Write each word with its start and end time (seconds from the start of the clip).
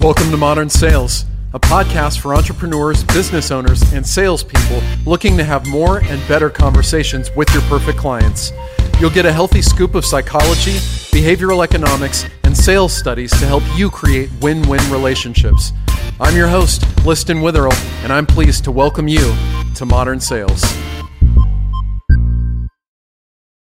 Welcome 0.00 0.30
to 0.30 0.36
Modern 0.36 0.70
Sales, 0.70 1.24
a 1.54 1.58
podcast 1.58 2.20
for 2.20 2.32
entrepreneurs, 2.32 3.02
business 3.02 3.50
owners, 3.50 3.82
and 3.92 4.06
salespeople 4.06 4.80
looking 5.04 5.36
to 5.36 5.42
have 5.42 5.66
more 5.66 6.04
and 6.04 6.28
better 6.28 6.48
conversations 6.48 7.32
with 7.34 7.52
your 7.52 7.62
perfect 7.62 7.98
clients. 7.98 8.52
You'll 9.00 9.10
get 9.10 9.26
a 9.26 9.32
healthy 9.32 9.60
scoop 9.60 9.96
of 9.96 10.04
psychology, 10.04 10.74
behavioral 11.10 11.64
economics, 11.64 12.26
and 12.44 12.56
sales 12.56 12.96
studies 12.96 13.32
to 13.40 13.46
help 13.46 13.64
you 13.76 13.90
create 13.90 14.30
win 14.40 14.62
win 14.68 14.88
relationships. 14.88 15.72
I'm 16.20 16.36
your 16.36 16.48
host, 16.48 16.84
Liston 17.04 17.40
Witherill, 17.40 17.74
and 18.04 18.12
I'm 18.12 18.24
pleased 18.24 18.62
to 18.64 18.70
welcome 18.70 19.08
you 19.08 19.34
to 19.74 19.84
Modern 19.84 20.20
Sales. 20.20 20.62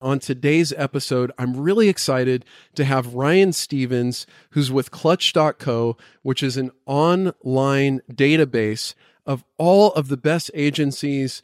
On 0.05 0.19
today's 0.19 0.71
episode, 0.77 1.33
I'm 1.39 1.57
really 1.57 1.89
excited 1.89 2.45
to 2.75 2.85
have 2.85 3.15
Ryan 3.15 3.55
Stevens, 3.55 4.27
who's 4.51 4.71
with 4.71 4.91
Clutch.co, 4.91 5.97
which 6.21 6.43
is 6.43 6.59
an 6.59 6.73
online 6.85 8.03
database 8.13 8.93
of 9.25 9.47
all 9.57 9.95
of 9.95 10.09
the 10.09 10.19
best 10.19 10.51
agencies, 10.53 11.41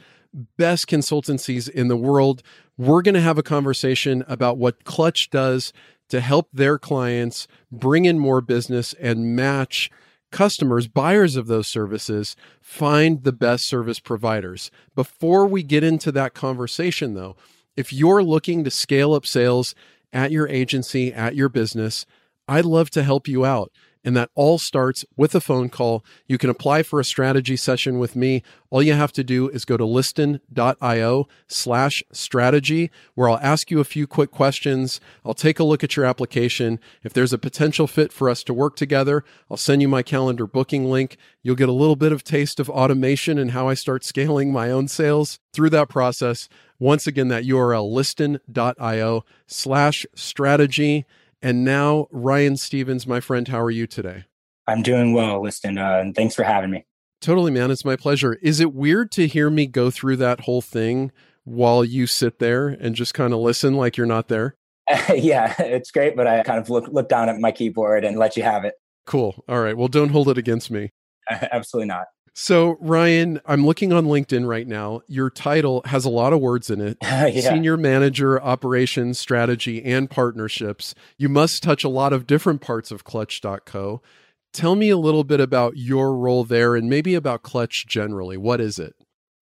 best 0.58 0.88
consultancies 0.88 1.70
in 1.70 1.88
the 1.88 1.96
world. 1.96 2.42
We're 2.76 3.00
going 3.00 3.14
to 3.14 3.22
have 3.22 3.38
a 3.38 3.42
conversation 3.42 4.24
about 4.28 4.58
what 4.58 4.84
Clutch 4.84 5.30
does 5.30 5.72
to 6.10 6.20
help 6.20 6.50
their 6.52 6.78
clients 6.78 7.48
bring 7.72 8.04
in 8.04 8.18
more 8.18 8.42
business 8.42 8.92
and 9.00 9.34
match 9.34 9.90
customers, 10.30 10.86
buyers 10.86 11.34
of 11.34 11.46
those 11.46 11.66
services, 11.66 12.36
find 12.60 13.24
the 13.24 13.32
best 13.32 13.64
service 13.64 14.00
providers. 14.00 14.70
Before 14.94 15.46
we 15.46 15.62
get 15.62 15.82
into 15.82 16.12
that 16.12 16.34
conversation, 16.34 17.14
though, 17.14 17.36
if 17.76 17.92
you're 17.92 18.22
looking 18.22 18.64
to 18.64 18.70
scale 18.70 19.14
up 19.14 19.26
sales 19.26 19.74
at 20.12 20.30
your 20.30 20.48
agency, 20.48 21.12
at 21.12 21.34
your 21.34 21.48
business, 21.48 22.06
I'd 22.48 22.64
love 22.64 22.90
to 22.90 23.02
help 23.02 23.28
you 23.28 23.44
out. 23.44 23.70
And 24.02 24.16
that 24.16 24.30
all 24.34 24.56
starts 24.56 25.04
with 25.14 25.34
a 25.34 25.42
phone 25.42 25.68
call. 25.68 26.02
You 26.26 26.38
can 26.38 26.48
apply 26.48 26.84
for 26.84 27.00
a 27.00 27.04
strategy 27.04 27.54
session 27.54 27.98
with 27.98 28.16
me. 28.16 28.42
All 28.70 28.82
you 28.82 28.94
have 28.94 29.12
to 29.12 29.22
do 29.22 29.50
is 29.50 29.66
go 29.66 29.76
to 29.76 29.84
liston.io 29.84 31.28
slash 31.46 32.02
strategy, 32.10 32.90
where 33.14 33.28
I'll 33.28 33.36
ask 33.42 33.70
you 33.70 33.78
a 33.78 33.84
few 33.84 34.06
quick 34.06 34.30
questions. 34.30 35.02
I'll 35.22 35.34
take 35.34 35.58
a 35.58 35.64
look 35.64 35.84
at 35.84 35.96
your 35.96 36.06
application. 36.06 36.80
If 37.02 37.12
there's 37.12 37.34
a 37.34 37.38
potential 37.38 37.86
fit 37.86 38.10
for 38.10 38.30
us 38.30 38.42
to 38.44 38.54
work 38.54 38.74
together, 38.74 39.22
I'll 39.50 39.58
send 39.58 39.82
you 39.82 39.88
my 39.88 40.02
calendar 40.02 40.46
booking 40.46 40.90
link. 40.90 41.18
You'll 41.42 41.54
get 41.54 41.68
a 41.68 41.72
little 41.72 41.94
bit 41.94 42.10
of 42.10 42.24
taste 42.24 42.58
of 42.58 42.70
automation 42.70 43.38
and 43.38 43.50
how 43.50 43.68
I 43.68 43.74
start 43.74 44.02
scaling 44.02 44.50
my 44.50 44.70
own 44.70 44.88
sales 44.88 45.40
through 45.52 45.70
that 45.70 45.90
process. 45.90 46.48
Once 46.80 47.06
again, 47.06 47.28
that 47.28 47.44
URL 47.44 47.92
liston.io 47.92 49.24
slash 49.46 50.06
strategy. 50.16 51.06
And 51.40 51.64
now, 51.64 52.08
Ryan 52.10 52.56
Stevens, 52.56 53.06
my 53.06 53.20
friend, 53.20 53.46
how 53.46 53.60
are 53.60 53.70
you 53.70 53.86
today? 53.86 54.24
I'm 54.66 54.82
doing 54.82 55.12
well, 55.12 55.42
Liston, 55.42 55.78
uh, 55.78 55.98
and 56.00 56.14
thanks 56.14 56.34
for 56.34 56.42
having 56.42 56.70
me. 56.70 56.86
Totally, 57.20 57.50
man. 57.50 57.70
It's 57.70 57.84
my 57.84 57.96
pleasure. 57.96 58.34
Is 58.42 58.60
it 58.60 58.72
weird 58.72 59.10
to 59.12 59.26
hear 59.26 59.50
me 59.50 59.66
go 59.66 59.90
through 59.90 60.16
that 60.16 60.40
whole 60.40 60.62
thing 60.62 61.12
while 61.44 61.84
you 61.84 62.06
sit 62.06 62.38
there 62.38 62.68
and 62.68 62.94
just 62.94 63.12
kind 63.12 63.32
of 63.32 63.40
listen 63.40 63.74
like 63.74 63.96
you're 63.96 64.06
not 64.06 64.28
there? 64.28 64.56
yeah, 65.14 65.54
it's 65.60 65.90
great, 65.90 66.16
but 66.16 66.26
I 66.26 66.42
kind 66.42 66.58
of 66.58 66.70
look 66.70 66.88
look 66.88 67.08
down 67.08 67.28
at 67.28 67.38
my 67.38 67.52
keyboard 67.52 68.04
and 68.04 68.18
let 68.18 68.36
you 68.36 68.42
have 68.42 68.64
it. 68.64 68.74
Cool. 69.06 69.44
All 69.48 69.60
right. 69.60 69.76
Well, 69.76 69.88
don't 69.88 70.10
hold 70.10 70.28
it 70.28 70.38
against 70.38 70.70
me. 70.70 70.90
Absolutely 71.30 71.88
not. 71.88 72.06
So, 72.32 72.76
Ryan, 72.80 73.40
I'm 73.44 73.66
looking 73.66 73.92
on 73.92 74.06
LinkedIn 74.06 74.46
right 74.46 74.66
now. 74.66 75.02
Your 75.08 75.30
title 75.30 75.82
has 75.86 76.04
a 76.04 76.10
lot 76.10 76.32
of 76.32 76.40
words 76.40 76.70
in 76.70 76.80
it 76.80 76.96
yeah. 77.02 77.28
Senior 77.40 77.76
Manager, 77.76 78.40
Operations, 78.40 79.18
Strategy, 79.18 79.84
and 79.84 80.08
Partnerships. 80.08 80.94
You 81.18 81.28
must 81.28 81.62
touch 81.62 81.82
a 81.84 81.88
lot 81.88 82.12
of 82.12 82.26
different 82.26 82.60
parts 82.60 82.90
of 82.90 83.04
Clutch.co. 83.04 84.00
Tell 84.52 84.74
me 84.76 84.90
a 84.90 84.96
little 84.96 85.24
bit 85.24 85.40
about 85.40 85.76
your 85.76 86.16
role 86.16 86.44
there 86.44 86.74
and 86.74 86.88
maybe 86.88 87.14
about 87.14 87.42
Clutch 87.42 87.86
generally. 87.86 88.36
What 88.36 88.60
is 88.60 88.78
it? 88.78 88.94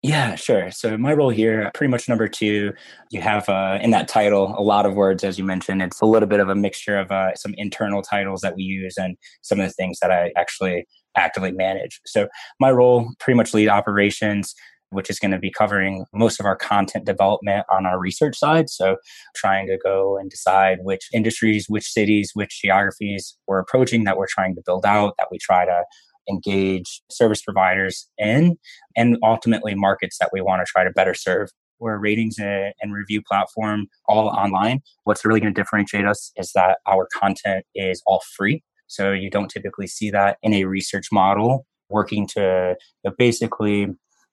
Yeah, 0.02 0.34
sure. 0.34 0.70
So 0.70 0.96
my 0.96 1.12
role 1.12 1.28
here, 1.28 1.70
pretty 1.74 1.90
much 1.90 2.08
number 2.08 2.26
two, 2.26 2.72
you 3.10 3.20
have 3.20 3.46
uh, 3.50 3.78
in 3.82 3.90
that 3.90 4.08
title 4.08 4.54
a 4.56 4.62
lot 4.62 4.86
of 4.86 4.94
words, 4.94 5.22
as 5.24 5.38
you 5.38 5.44
mentioned. 5.44 5.82
It's 5.82 6.00
a 6.00 6.06
little 6.06 6.28
bit 6.28 6.40
of 6.40 6.48
a 6.48 6.54
mixture 6.54 6.98
of 6.98 7.10
uh, 7.10 7.34
some 7.34 7.54
internal 7.58 8.00
titles 8.00 8.40
that 8.40 8.56
we 8.56 8.62
use 8.62 8.96
and 8.96 9.18
some 9.42 9.60
of 9.60 9.68
the 9.68 9.74
things 9.74 9.98
that 10.00 10.10
I 10.10 10.32
actually 10.36 10.86
actively 11.16 11.52
manage. 11.52 12.00
So 12.06 12.28
my 12.60 12.70
role, 12.70 13.10
pretty 13.18 13.36
much 13.36 13.54
lead 13.54 13.68
operations, 13.68 14.54
which 14.90 15.08
is 15.08 15.20
going 15.20 15.30
to 15.30 15.38
be 15.38 15.50
covering 15.50 16.04
most 16.12 16.40
of 16.40 16.46
our 16.46 16.56
content 16.56 17.06
development 17.06 17.64
on 17.70 17.86
our 17.86 17.98
research 17.98 18.36
side. 18.36 18.68
So 18.68 18.96
trying 19.36 19.68
to 19.68 19.78
go 19.78 20.18
and 20.18 20.28
decide 20.28 20.78
which 20.82 21.08
industries, 21.14 21.66
which 21.68 21.88
cities, 21.88 22.32
which 22.34 22.60
geographies 22.60 23.36
we're 23.46 23.60
approaching 23.60 24.04
that 24.04 24.16
we're 24.16 24.26
trying 24.28 24.54
to 24.56 24.62
build 24.66 24.84
out, 24.84 25.14
that 25.18 25.28
we 25.30 25.38
try 25.38 25.64
to 25.64 25.84
engage 26.28 27.02
service 27.10 27.40
providers 27.42 28.08
in, 28.18 28.56
and 28.96 29.16
ultimately 29.24 29.74
markets 29.74 30.18
that 30.18 30.30
we 30.32 30.40
want 30.40 30.60
to 30.64 30.70
try 30.70 30.84
to 30.84 30.90
better 30.90 31.14
serve. 31.14 31.48
We're 31.78 31.94
a 31.94 31.98
ratings 31.98 32.36
and 32.38 32.92
review 32.92 33.22
platform 33.26 33.86
all 34.06 34.28
online. 34.28 34.80
What's 35.04 35.24
really 35.24 35.40
going 35.40 35.54
to 35.54 35.60
differentiate 35.60 36.04
us 36.04 36.30
is 36.36 36.52
that 36.54 36.78
our 36.86 37.08
content 37.14 37.64
is 37.74 38.02
all 38.06 38.22
free. 38.36 38.62
So 38.90 39.12
you 39.12 39.30
don't 39.30 39.48
typically 39.48 39.86
see 39.86 40.10
that 40.10 40.36
in 40.42 40.52
a 40.52 40.64
research 40.64 41.06
model 41.12 41.64
working 41.88 42.26
to 42.26 42.74
you 43.04 43.08
know, 43.10 43.14
basically 43.16 43.86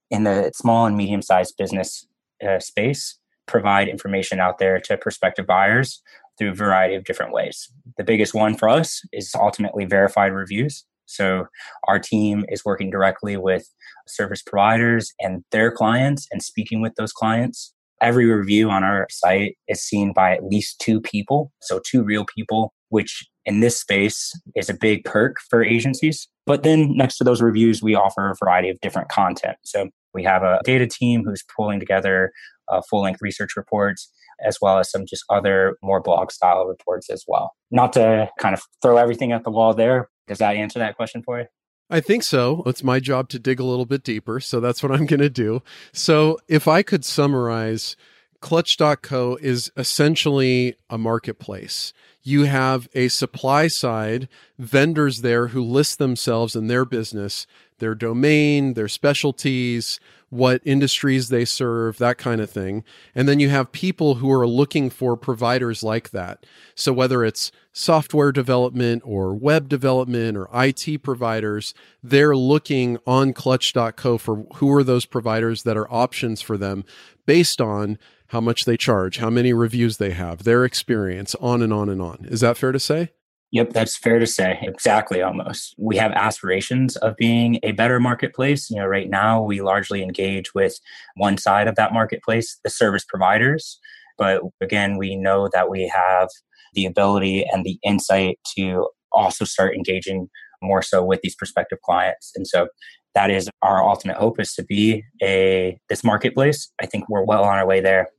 in 0.10 0.24
the 0.24 0.52
small 0.56 0.88
and 0.88 0.98
medium 0.98 1.22
sized 1.22 1.56
business 1.58 2.08
uh, 2.48 2.60
space 2.60 3.20
provide 3.46 3.88
information 3.88 4.40
out 4.40 4.58
there 4.58 4.80
to 4.80 4.98
prospective 4.98 5.46
buyers 5.46 6.02
through 6.38 6.52
a 6.52 6.56
variety 6.56 6.96
of 6.96 7.04
different 7.04 7.34
ways. 7.34 7.72
The 7.98 8.04
biggest 8.04 8.34
one 8.34 8.58
for 8.58 8.68
us 8.68 9.02
is 9.14 9.32
ultimately 9.36 9.86
verified 9.86 10.34
reviews. 10.34 10.86
So 11.06 11.46
our 11.88 12.00
team 12.00 12.44
is 12.50 12.66
working 12.66 12.90
directly 12.90 13.38
with 13.38 13.68
service 14.08 14.42
providers 14.42 15.14
and 15.20 15.44
their 15.52 15.72
clients 15.72 16.28
and 16.32 16.42
speaking 16.44 16.82
with 16.82 16.96
those 16.96 17.14
clients. 17.14 17.74
Every 18.02 18.26
review 18.26 18.70
on 18.70 18.84
our 18.84 19.08
site 19.10 19.56
is 19.68 19.82
seen 19.82 20.14
by 20.14 20.34
at 20.34 20.44
least 20.44 20.80
two 20.80 21.00
people. 21.00 21.52
So 21.62 21.80
two 21.90 22.04
real 22.04 22.26
people, 22.26 22.74
which 22.90 23.28
in 23.46 23.60
this 23.60 23.80
space 23.80 24.32
is 24.56 24.70
a 24.70 24.74
big 24.74 25.04
perk 25.04 25.38
for 25.50 25.64
agencies. 25.64 26.28
But 26.46 26.64
then 26.64 26.96
next 26.96 27.18
to 27.18 27.24
those 27.24 27.42
reviews, 27.42 27.82
we 27.82 27.96
offer 27.96 28.30
a 28.30 28.36
variety 28.42 28.70
of 28.70 28.80
different 28.82 29.10
content. 29.10 29.58
So 29.64 29.90
we 30.14 30.24
have 30.24 30.44
a 30.44 30.60
data 30.64 30.88
team 30.88 31.24
who's 31.24 31.44
pulling 31.56 31.80
together 31.80 32.32
uh, 32.70 32.82
full 32.90 33.02
length 33.02 33.22
research 33.22 33.56
reports 33.56 34.12
as 34.46 34.60
well 34.62 34.78
as 34.78 34.90
some 34.92 35.06
just 35.06 35.24
other 35.30 35.78
more 35.82 36.02
blog 36.02 36.32
style 36.32 36.66
reports 36.66 37.10
as 37.10 37.24
well. 37.28 37.54
Not 37.72 37.94
to 37.94 38.30
kind 38.40 38.54
of 38.54 38.62
throw 38.82 38.98
everything 38.98 39.32
at 39.32 39.44
the 39.44 39.50
wall 39.50 39.74
there, 39.74 40.10
does 40.28 40.38
that 40.40 40.56
answer 40.56 40.80
that 40.80 40.96
question 40.96 41.24
for 41.24 41.40
you? 41.40 41.46
I 41.90 42.02
think 42.02 42.24
so. 42.24 42.64
It's 42.66 42.84
my 42.84 43.00
job 43.00 43.30
to 43.30 43.40
dig 43.40 43.60
a 43.60 43.64
little 43.64 43.86
bit 43.86 44.04
deeper. 44.04 44.40
So 44.40 44.60
that's 44.60 44.84
what 44.84 44.92
I'm 44.92 45.06
going 45.06 45.22
to 45.22 45.30
do. 45.30 45.64
So 45.94 46.38
if 46.48 46.68
I 46.68 46.84
could 46.84 47.06
summarize, 47.06 47.96
Clutch.co 48.40 49.38
is 49.42 49.72
essentially 49.76 50.76
a 50.90 50.98
marketplace. 50.98 51.94
You 52.22 52.44
have 52.44 52.88
a 52.94 53.08
supply 53.08 53.68
side, 53.68 54.28
vendors 54.60 55.22
there 55.22 55.48
who 55.48 55.62
list 55.64 55.98
themselves 55.98 56.56
and 56.56 56.70
their 56.70 56.86
business, 56.86 57.48
their 57.80 57.96
domain, 57.96 58.74
their 58.74 58.88
specialties, 58.88 60.00
what 60.30 60.62
industries 60.66 61.30
they 61.30 61.46
serve, 61.46 61.98
that 61.98 62.18
kind 62.18 62.42
of 62.42 62.50
thing. 62.50 62.84
And 63.16 63.28
then 63.28 63.40
you 63.40 63.50
have 63.50 63.72
people 63.72 64.16
who 64.16 64.32
are 64.32 64.48
looking 64.48 64.90
for 64.90 65.16
providers 65.16 65.84
like 65.84 66.10
that. 66.10 66.46
So 66.76 66.92
whether 66.92 67.24
it's 67.24 67.52
software 67.72 68.32
development 68.32 69.04
or 69.06 69.34
web 69.34 69.70
development 69.70 70.38
or 70.38 70.50
IT 70.54 71.02
providers, 71.02 71.74
they're 72.04 72.36
looking 72.36 72.98
on 73.08 73.34
clutch.co 73.34 74.18
for 74.18 74.46
who 74.56 74.74
are 74.74 74.84
those 74.84 75.06
providers 75.06 75.64
that 75.64 75.78
are 75.78 75.92
options 75.92 76.42
for 76.42 76.58
them 76.58 76.84
based 77.26 77.62
on 77.62 77.98
how 78.28 78.42
much 78.42 78.66
they 78.66 78.78
charge, 78.78 79.18
how 79.18 79.30
many 79.30 79.54
reviews 79.54 79.98
they 79.98 80.12
have, 80.12 80.44
their 80.44 80.66
experience, 80.66 81.36
on 81.36 81.62
and 81.62 81.72
on 81.72 81.90
and 81.90 82.02
on. 82.02 82.26
Is 82.30 82.42
that 82.42 82.58
fair 82.58 82.72
to 82.72 82.80
say? 82.80 83.12
Yep, 83.52 83.72
that's 83.72 83.96
fair 83.96 84.20
to 84.20 84.28
say. 84.28 84.60
Exactly, 84.62 85.22
almost. 85.22 85.74
We 85.78 85.96
have 85.98 86.12
aspirations 86.12 86.98
of 86.98 87.16
being 87.16 87.60
a 87.64 87.72
better 87.72 88.00
marketplace. 88.00 88.70
You 88.70 88.78
know, 88.78 88.86
right 88.86 89.10
now 89.10 89.42
we 89.42 89.62
largely 89.62 90.04
engage 90.04 90.54
with 90.54 90.78
one 91.16 91.38
side 91.38 91.68
of 91.68 91.76
that 91.76 91.94
marketplace, 91.94 92.60
the 92.64 92.70
service 92.70 93.06
providers. 93.08 93.80
But 94.18 94.42
again, 94.62 94.98
we 94.98 95.16
know 95.16 95.50
that 95.54 95.70
we 95.70 95.88
have 95.88 96.28
the 96.74 96.86
ability 96.86 97.46
and 97.50 97.64
the 97.64 97.80
insight 97.84 98.38
to 98.58 98.90
also 99.14 99.46
start 99.46 99.76
engaging 99.76 100.28
more 100.62 100.82
so 100.82 101.04
with 101.04 101.22
these 101.22 101.36
prospective 101.36 101.80
clients. 101.82 102.34
And 102.36 102.46
so 102.46 102.68
that 103.16 103.32
is 103.32 103.50
our 103.62 103.82
ultimate 103.82 104.18
hope 104.18 104.40
is 104.40 104.54
to 104.56 104.64
be 104.64 105.04
a 105.24 105.80
this 105.88 106.04
marketplace. 106.04 106.72
I 106.82 106.86
think 106.86 107.08
we're 107.08 107.24
well 107.24 107.44
on 107.44 107.58
our 107.58 107.66
way 107.66 107.80
there. 107.80 108.10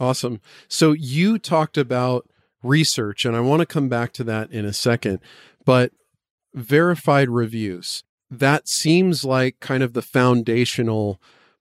Awesome. 0.00 0.40
So 0.68 0.92
you 0.92 1.38
talked 1.38 1.76
about 1.76 2.28
research, 2.62 3.24
and 3.24 3.36
I 3.36 3.40
want 3.40 3.60
to 3.60 3.66
come 3.66 3.88
back 3.88 4.12
to 4.14 4.24
that 4.24 4.50
in 4.50 4.64
a 4.64 4.72
second. 4.72 5.20
But 5.64 5.92
verified 6.54 7.28
reviews, 7.28 8.04
that 8.30 8.68
seems 8.68 9.24
like 9.24 9.60
kind 9.60 9.82
of 9.82 9.92
the 9.92 10.02
foundational 10.02 11.20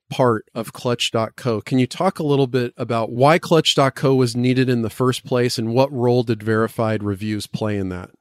part 0.09 0.45
of 0.55 0.73
clutch.co. 0.73 1.61
Can 1.61 1.79
you 1.79 1.87
talk 1.87 2.19
a 2.19 2.23
little 2.23 2.47
bit 2.47 2.73
about 2.77 3.11
why 3.11 3.39
clutch.co 3.39 4.15
was 4.15 4.35
needed 4.35 4.69
in 4.69 4.81
the 4.81 4.89
first 4.89 5.25
place 5.25 5.57
and 5.57 5.73
what 5.73 5.91
role 5.91 6.23
did 6.23 6.41
verified 6.41 7.03
reviews 7.03 7.47
play 7.47 7.77
in 7.77 7.89
that? 7.89 8.11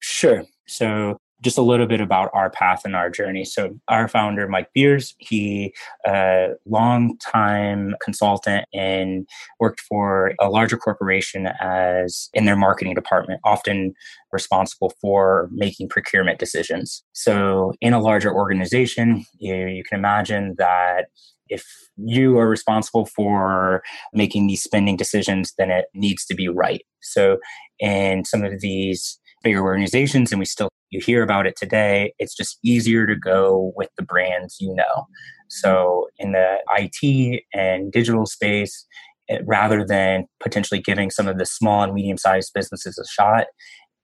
Sure. 0.00 0.44
So 0.66 1.18
just 1.42 1.58
a 1.58 1.62
little 1.62 1.86
bit 1.86 2.00
about 2.00 2.30
our 2.34 2.50
path 2.50 2.82
and 2.84 2.94
our 2.94 3.10
journey. 3.10 3.44
So, 3.44 3.78
our 3.88 4.08
founder, 4.08 4.46
Mike 4.48 4.68
Beers, 4.74 5.14
he 5.18 5.74
uh, 6.06 6.10
a 6.10 6.54
long 6.66 7.16
time 7.18 7.94
consultant 8.02 8.66
and 8.72 9.26
worked 9.58 9.80
for 9.80 10.34
a 10.40 10.48
larger 10.48 10.76
corporation 10.76 11.48
as 11.60 12.28
in 12.34 12.44
their 12.44 12.56
marketing 12.56 12.94
department, 12.94 13.40
often 13.44 13.94
responsible 14.32 14.92
for 15.00 15.48
making 15.52 15.88
procurement 15.88 16.38
decisions. 16.38 17.04
So, 17.12 17.72
in 17.80 17.92
a 17.92 18.00
larger 18.00 18.32
organization, 18.34 19.24
you, 19.38 19.54
you 19.66 19.84
can 19.84 19.98
imagine 19.98 20.54
that 20.58 21.06
if 21.48 21.64
you 21.96 22.38
are 22.38 22.48
responsible 22.48 23.06
for 23.06 23.82
making 24.12 24.46
these 24.46 24.62
spending 24.62 24.96
decisions, 24.96 25.52
then 25.58 25.70
it 25.70 25.86
needs 25.94 26.24
to 26.26 26.34
be 26.34 26.48
right. 26.48 26.82
So, 27.02 27.38
in 27.78 28.24
some 28.24 28.44
of 28.44 28.60
these 28.60 29.18
bigger 29.42 29.62
organizations, 29.62 30.32
and 30.32 30.38
we 30.38 30.44
still 30.44 30.68
you 30.90 31.00
hear 31.00 31.22
about 31.22 31.46
it 31.46 31.56
today, 31.56 32.12
it's 32.18 32.34
just 32.34 32.58
easier 32.64 33.06
to 33.06 33.14
go 33.14 33.72
with 33.76 33.88
the 33.96 34.02
brands 34.02 34.56
you 34.60 34.74
know. 34.74 35.06
So, 35.48 36.08
in 36.18 36.32
the 36.32 36.58
IT 36.76 37.44
and 37.54 37.90
digital 37.90 38.26
space, 38.26 38.86
it, 39.28 39.42
rather 39.46 39.84
than 39.84 40.26
potentially 40.40 40.80
giving 40.80 41.10
some 41.10 41.28
of 41.28 41.38
the 41.38 41.46
small 41.46 41.82
and 41.82 41.94
medium 41.94 42.18
sized 42.18 42.52
businesses 42.54 42.98
a 42.98 43.06
shot, 43.06 43.46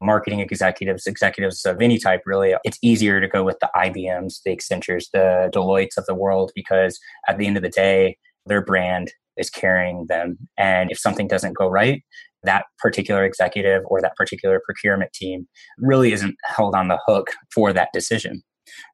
marketing 0.00 0.40
executives, 0.40 1.06
executives 1.06 1.64
of 1.64 1.80
any 1.80 1.98
type, 1.98 2.22
really, 2.26 2.54
it's 2.64 2.78
easier 2.82 3.20
to 3.20 3.28
go 3.28 3.44
with 3.44 3.58
the 3.60 3.70
IBMs, 3.76 4.42
the 4.44 4.56
Accentures, 4.56 5.06
the 5.12 5.50
Deloittes 5.52 5.96
of 5.96 6.06
the 6.06 6.14
world, 6.14 6.52
because 6.54 6.98
at 7.28 7.38
the 7.38 7.46
end 7.46 7.56
of 7.56 7.62
the 7.62 7.68
day, 7.68 8.16
their 8.46 8.62
brand 8.62 9.12
is 9.36 9.50
carrying 9.50 10.06
them. 10.08 10.38
And 10.56 10.90
if 10.90 10.98
something 10.98 11.28
doesn't 11.28 11.56
go 11.56 11.68
right, 11.68 12.02
that 12.46 12.64
particular 12.78 13.24
executive 13.24 13.82
or 13.86 14.00
that 14.00 14.16
particular 14.16 14.60
procurement 14.64 15.12
team 15.12 15.46
really 15.78 16.12
isn't 16.12 16.34
held 16.44 16.74
on 16.74 16.88
the 16.88 16.98
hook 17.06 17.28
for 17.54 17.72
that 17.72 17.90
decision. 17.92 18.42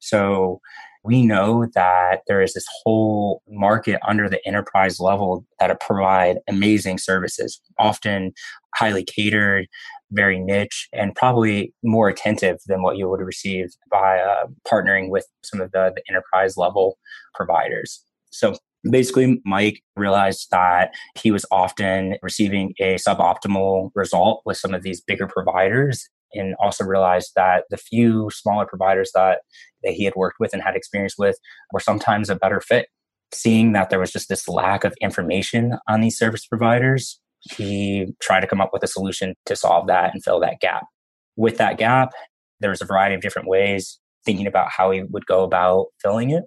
So 0.01 0.61
we 1.05 1.27
know 1.27 1.67
that 1.75 2.21
there 2.29 2.43
is 2.43 2.55
this 2.55 2.67
whole 2.83 3.43
market 3.49 3.99
under 4.07 4.29
the 4.29 4.47
enterprise 4.47 5.01
level 5.01 5.45
that 5.59 5.81
provide 5.81 6.39
amazing 6.49 6.99
services, 6.99 7.61
often 7.79 8.33
highly 8.77 9.05
catered, 9.05 9.67
very 10.13 10.39
niche, 10.39 10.89
and 10.93 11.15
probably 11.15 11.75
more 11.83 12.09
attentive 12.09 12.59
than 12.67 12.83
what 12.83 12.97
you 12.97 13.09
would 13.09 13.21
receive 13.21 13.71
by 13.91 14.19
uh, 14.19 14.47
partnering 14.71 15.09
with 15.09 15.27
some 15.43 15.61
of 15.61 15.73
the, 15.73 15.93
the 15.97 16.03
enterprise 16.09 16.57
level 16.57 16.99
providers. 17.35 18.05
So 18.31 18.55
basically 18.91 19.41
mike 19.45 19.83
realized 19.97 20.49
that 20.51 20.93
he 21.19 21.31
was 21.31 21.47
often 21.51 22.17
receiving 22.23 22.75
a 22.81 22.97
suboptimal 22.97 23.91
result 23.95 24.43
with 24.45 24.57
some 24.57 24.75
of 24.75 24.83
these 24.83 25.01
bigger 25.01 25.27
providers 25.27 26.09
and 26.35 26.55
also 26.61 26.85
realized 26.85 27.33
that 27.37 27.65
the 27.71 27.77
few 27.77 28.31
smaller 28.33 28.67
providers 28.67 29.11
that, 29.15 29.41
that 29.83 29.93
he 29.93 30.05
had 30.05 30.15
worked 30.17 30.41
with 30.41 30.53
and 30.53 30.63
had 30.63 30.75
experience 30.75 31.17
with 31.19 31.37
were 31.73 31.81
sometimes 31.81 32.31
a 32.31 32.37
better 32.37 32.61
fit. 32.61 32.87
Seeing 33.35 33.73
that 33.73 33.91
there 33.91 34.01
was 34.01 34.13
just 34.13 34.29
this 34.29 34.49
lack 34.49 34.85
of 34.85 34.95
information 35.01 35.79
on 35.89 36.01
these 36.01 36.19
service 36.19 36.47
providers 36.47 37.21
he 37.57 38.07
tried 38.21 38.41
to 38.41 38.47
come 38.47 38.61
up 38.61 38.71
with 38.73 38.85
a 38.85 38.87
solution 38.87 39.35
to 39.47 39.57
solve 39.57 39.89
that 39.89 40.15
and 40.15 40.23
fill 40.23 40.39
that 40.39 40.61
gap. 40.61 40.85
With 41.37 41.59
that 41.59 41.79
gap 41.79 42.13
there 42.61 42.71
was 42.71 42.81
a 42.81 42.87
variety 42.87 43.15
of 43.15 43.21
different 43.21 43.49
ways 43.49 43.99
thinking 44.25 44.47
about 44.47 44.71
how 44.71 44.91
he 44.93 45.03
would 45.03 45.27
go 45.27 45.43
about 45.43 45.87
filling 46.01 46.31
it 46.31 46.45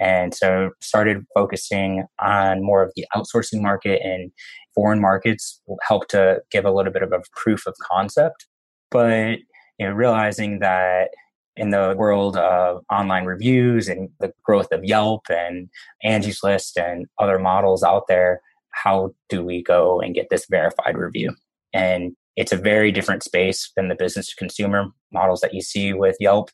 and 0.00 0.34
so 0.34 0.70
started 0.80 1.24
focusing 1.34 2.04
on 2.18 2.64
more 2.64 2.82
of 2.82 2.90
the 2.96 3.04
outsourcing 3.14 3.60
market 3.60 4.00
and 4.02 4.32
foreign 4.74 5.00
markets 5.00 5.60
helped 5.86 6.10
to 6.10 6.40
give 6.50 6.64
a 6.64 6.72
little 6.72 6.92
bit 6.92 7.02
of 7.02 7.12
a 7.12 7.20
proof 7.36 7.66
of 7.66 7.74
concept. 7.82 8.46
But 8.90 9.38
you 9.78 9.86
know, 9.86 9.92
realizing 9.92 10.60
that 10.60 11.10
in 11.56 11.70
the 11.70 11.94
world 11.96 12.36
of 12.38 12.82
online 12.90 13.26
reviews 13.26 13.88
and 13.88 14.08
the 14.20 14.32
growth 14.42 14.72
of 14.72 14.84
Yelp 14.84 15.26
and 15.28 15.68
Angie's 16.02 16.42
List 16.42 16.78
and 16.78 17.06
other 17.18 17.38
models 17.38 17.82
out 17.82 18.04
there, 18.08 18.40
how 18.70 19.14
do 19.28 19.44
we 19.44 19.62
go 19.62 20.00
and 20.00 20.14
get 20.14 20.28
this 20.30 20.46
verified 20.50 20.96
review? 20.96 21.34
And 21.74 22.12
it's 22.36 22.52
a 22.52 22.56
very 22.56 22.90
different 22.90 23.22
space 23.22 23.70
than 23.76 23.88
the 23.88 23.94
business 23.94 24.28
to 24.30 24.36
consumer 24.36 24.86
models 25.12 25.40
that 25.40 25.52
you 25.52 25.60
see 25.60 25.92
with 25.92 26.16
Yelp 26.20 26.50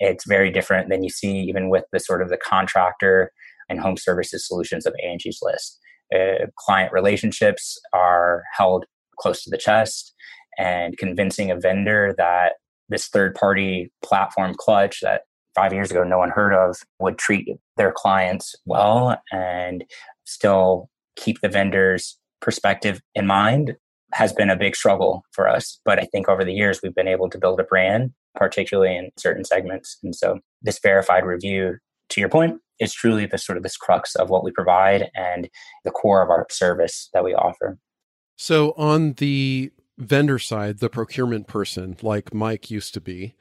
it's 0.00 0.26
very 0.26 0.50
different 0.50 0.88
than 0.88 1.02
you 1.02 1.10
see 1.10 1.38
even 1.40 1.68
with 1.68 1.84
the 1.92 2.00
sort 2.00 2.22
of 2.22 2.28
the 2.28 2.36
contractor 2.36 3.32
and 3.68 3.80
home 3.80 3.96
services 3.96 4.46
solutions 4.46 4.86
of 4.86 4.94
Angie's 5.04 5.40
List. 5.42 5.78
Uh, 6.14 6.46
client 6.56 6.92
relationships 6.92 7.78
are 7.92 8.44
held 8.56 8.86
close 9.18 9.42
to 9.42 9.50
the 9.50 9.58
chest, 9.58 10.14
and 10.58 10.96
convincing 10.98 11.50
a 11.50 11.56
vendor 11.56 12.14
that 12.18 12.54
this 12.88 13.08
third 13.08 13.34
party 13.34 13.92
platform 14.02 14.54
clutch 14.56 15.00
that 15.02 15.22
five 15.54 15.72
years 15.72 15.90
ago 15.90 16.02
no 16.02 16.18
one 16.18 16.30
heard 16.30 16.54
of 16.54 16.76
would 16.98 17.18
treat 17.18 17.48
their 17.76 17.92
clients 17.92 18.54
well 18.64 19.20
and 19.32 19.84
still 20.24 20.88
keep 21.16 21.40
the 21.40 21.48
vendor's 21.48 22.18
perspective 22.40 23.00
in 23.14 23.26
mind 23.26 23.76
has 24.12 24.32
been 24.32 24.50
a 24.50 24.56
big 24.56 24.74
struggle 24.74 25.24
for 25.32 25.48
us. 25.48 25.80
But 25.84 25.98
I 25.98 26.04
think 26.04 26.28
over 26.28 26.44
the 26.44 26.52
years, 26.52 26.80
we've 26.82 26.94
been 26.94 27.08
able 27.08 27.28
to 27.30 27.38
build 27.38 27.60
a 27.60 27.64
brand, 27.64 28.12
particularly 28.34 28.96
in 28.96 29.10
certain 29.18 29.44
segments. 29.44 29.98
And 30.02 30.14
so 30.14 30.40
this 30.62 30.78
verified 30.82 31.24
review, 31.24 31.76
to 32.10 32.20
your 32.20 32.30
point, 32.30 32.60
is 32.80 32.92
truly 32.92 33.26
the 33.26 33.38
sort 33.38 33.56
of 33.56 33.62
this 33.62 33.76
crux 33.76 34.14
of 34.14 34.30
what 34.30 34.44
we 34.44 34.50
provide 34.50 35.10
and 35.14 35.48
the 35.84 35.90
core 35.90 36.22
of 36.22 36.30
our 36.30 36.46
service 36.50 37.10
that 37.12 37.24
we 37.24 37.34
offer. 37.34 37.78
So 38.36 38.72
on 38.76 39.14
the 39.14 39.72
vendor 39.98 40.38
side, 40.38 40.78
the 40.78 40.88
procurement 40.88 41.48
person, 41.48 41.96
like 42.02 42.32
Mike 42.32 42.70
used 42.70 42.94
to 42.94 43.00
be, 43.00 43.34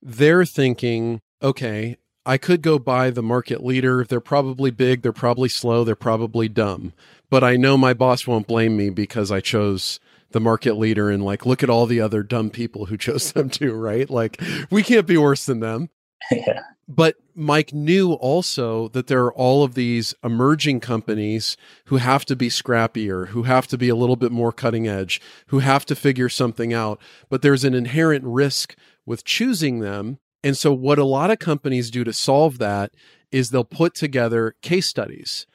they're 0.00 0.44
thinking, 0.44 1.20
okay, 1.42 1.96
I 2.24 2.38
could 2.38 2.62
go 2.62 2.78
buy 2.78 3.10
the 3.10 3.22
market 3.22 3.64
leader. 3.64 4.04
They're 4.04 4.20
probably 4.20 4.70
big, 4.70 5.02
they're 5.02 5.12
probably 5.12 5.48
slow, 5.48 5.84
they're 5.84 5.94
probably 5.94 6.48
dumb. 6.48 6.92
But 7.28 7.42
I 7.44 7.56
know 7.56 7.76
my 7.76 7.92
boss 7.92 8.26
won't 8.26 8.46
blame 8.46 8.76
me 8.76 8.90
because 8.90 9.32
I 9.32 9.40
chose 9.40 9.98
the 10.36 10.40
market 10.40 10.76
leader 10.76 11.08
and 11.08 11.24
like 11.24 11.46
look 11.46 11.62
at 11.62 11.70
all 11.70 11.86
the 11.86 11.98
other 11.98 12.22
dumb 12.22 12.50
people 12.50 12.84
who 12.84 12.98
chose 12.98 13.32
them 13.32 13.48
too, 13.48 13.72
right? 13.72 14.10
Like 14.10 14.38
we 14.70 14.82
can't 14.82 15.06
be 15.06 15.16
worse 15.16 15.46
than 15.46 15.60
them. 15.60 15.88
yeah. 16.30 16.60
But 16.86 17.16
Mike 17.34 17.72
knew 17.72 18.12
also 18.12 18.88
that 18.88 19.06
there 19.06 19.24
are 19.24 19.32
all 19.32 19.64
of 19.64 19.72
these 19.72 20.14
emerging 20.22 20.80
companies 20.80 21.56
who 21.86 21.96
have 21.96 22.26
to 22.26 22.36
be 22.36 22.48
scrappier, 22.48 23.28
who 23.28 23.44
have 23.44 23.66
to 23.68 23.78
be 23.78 23.88
a 23.88 23.96
little 23.96 24.14
bit 24.14 24.30
more 24.30 24.52
cutting 24.52 24.86
edge, 24.86 25.22
who 25.46 25.60
have 25.60 25.86
to 25.86 25.96
figure 25.96 26.28
something 26.28 26.74
out. 26.74 27.00
But 27.30 27.40
there's 27.40 27.64
an 27.64 27.72
inherent 27.72 28.24
risk 28.24 28.76
with 29.06 29.24
choosing 29.24 29.80
them. 29.80 30.18
And 30.44 30.54
so, 30.54 30.70
what 30.70 30.98
a 30.98 31.04
lot 31.04 31.30
of 31.30 31.38
companies 31.38 31.90
do 31.90 32.04
to 32.04 32.12
solve 32.12 32.58
that 32.58 32.92
is 33.32 33.48
they'll 33.48 33.64
put 33.64 33.94
together 33.94 34.54
case 34.60 34.86
studies 34.86 35.46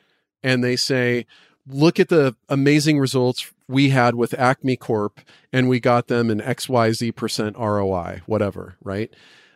and 0.41 0.63
they 0.63 0.75
say, 0.75 1.27
look 1.67 2.00
at 2.00 2.10
the 2.10 2.36
amazing 2.50 3.00
results 3.00 3.51
we 3.72 3.90
had 3.90 4.16
with 4.16 4.38
Acme 4.38 4.75
Corp 4.75 5.22
and 5.51 5.70
we 5.70 5.80
got 5.80 6.08
them 6.08 6.30
an 6.30 6.42
XYZ 6.42 7.16
percent 7.16 7.58
ROI, 7.58 8.22
whatever, 8.25 8.75
right? 8.84 9.12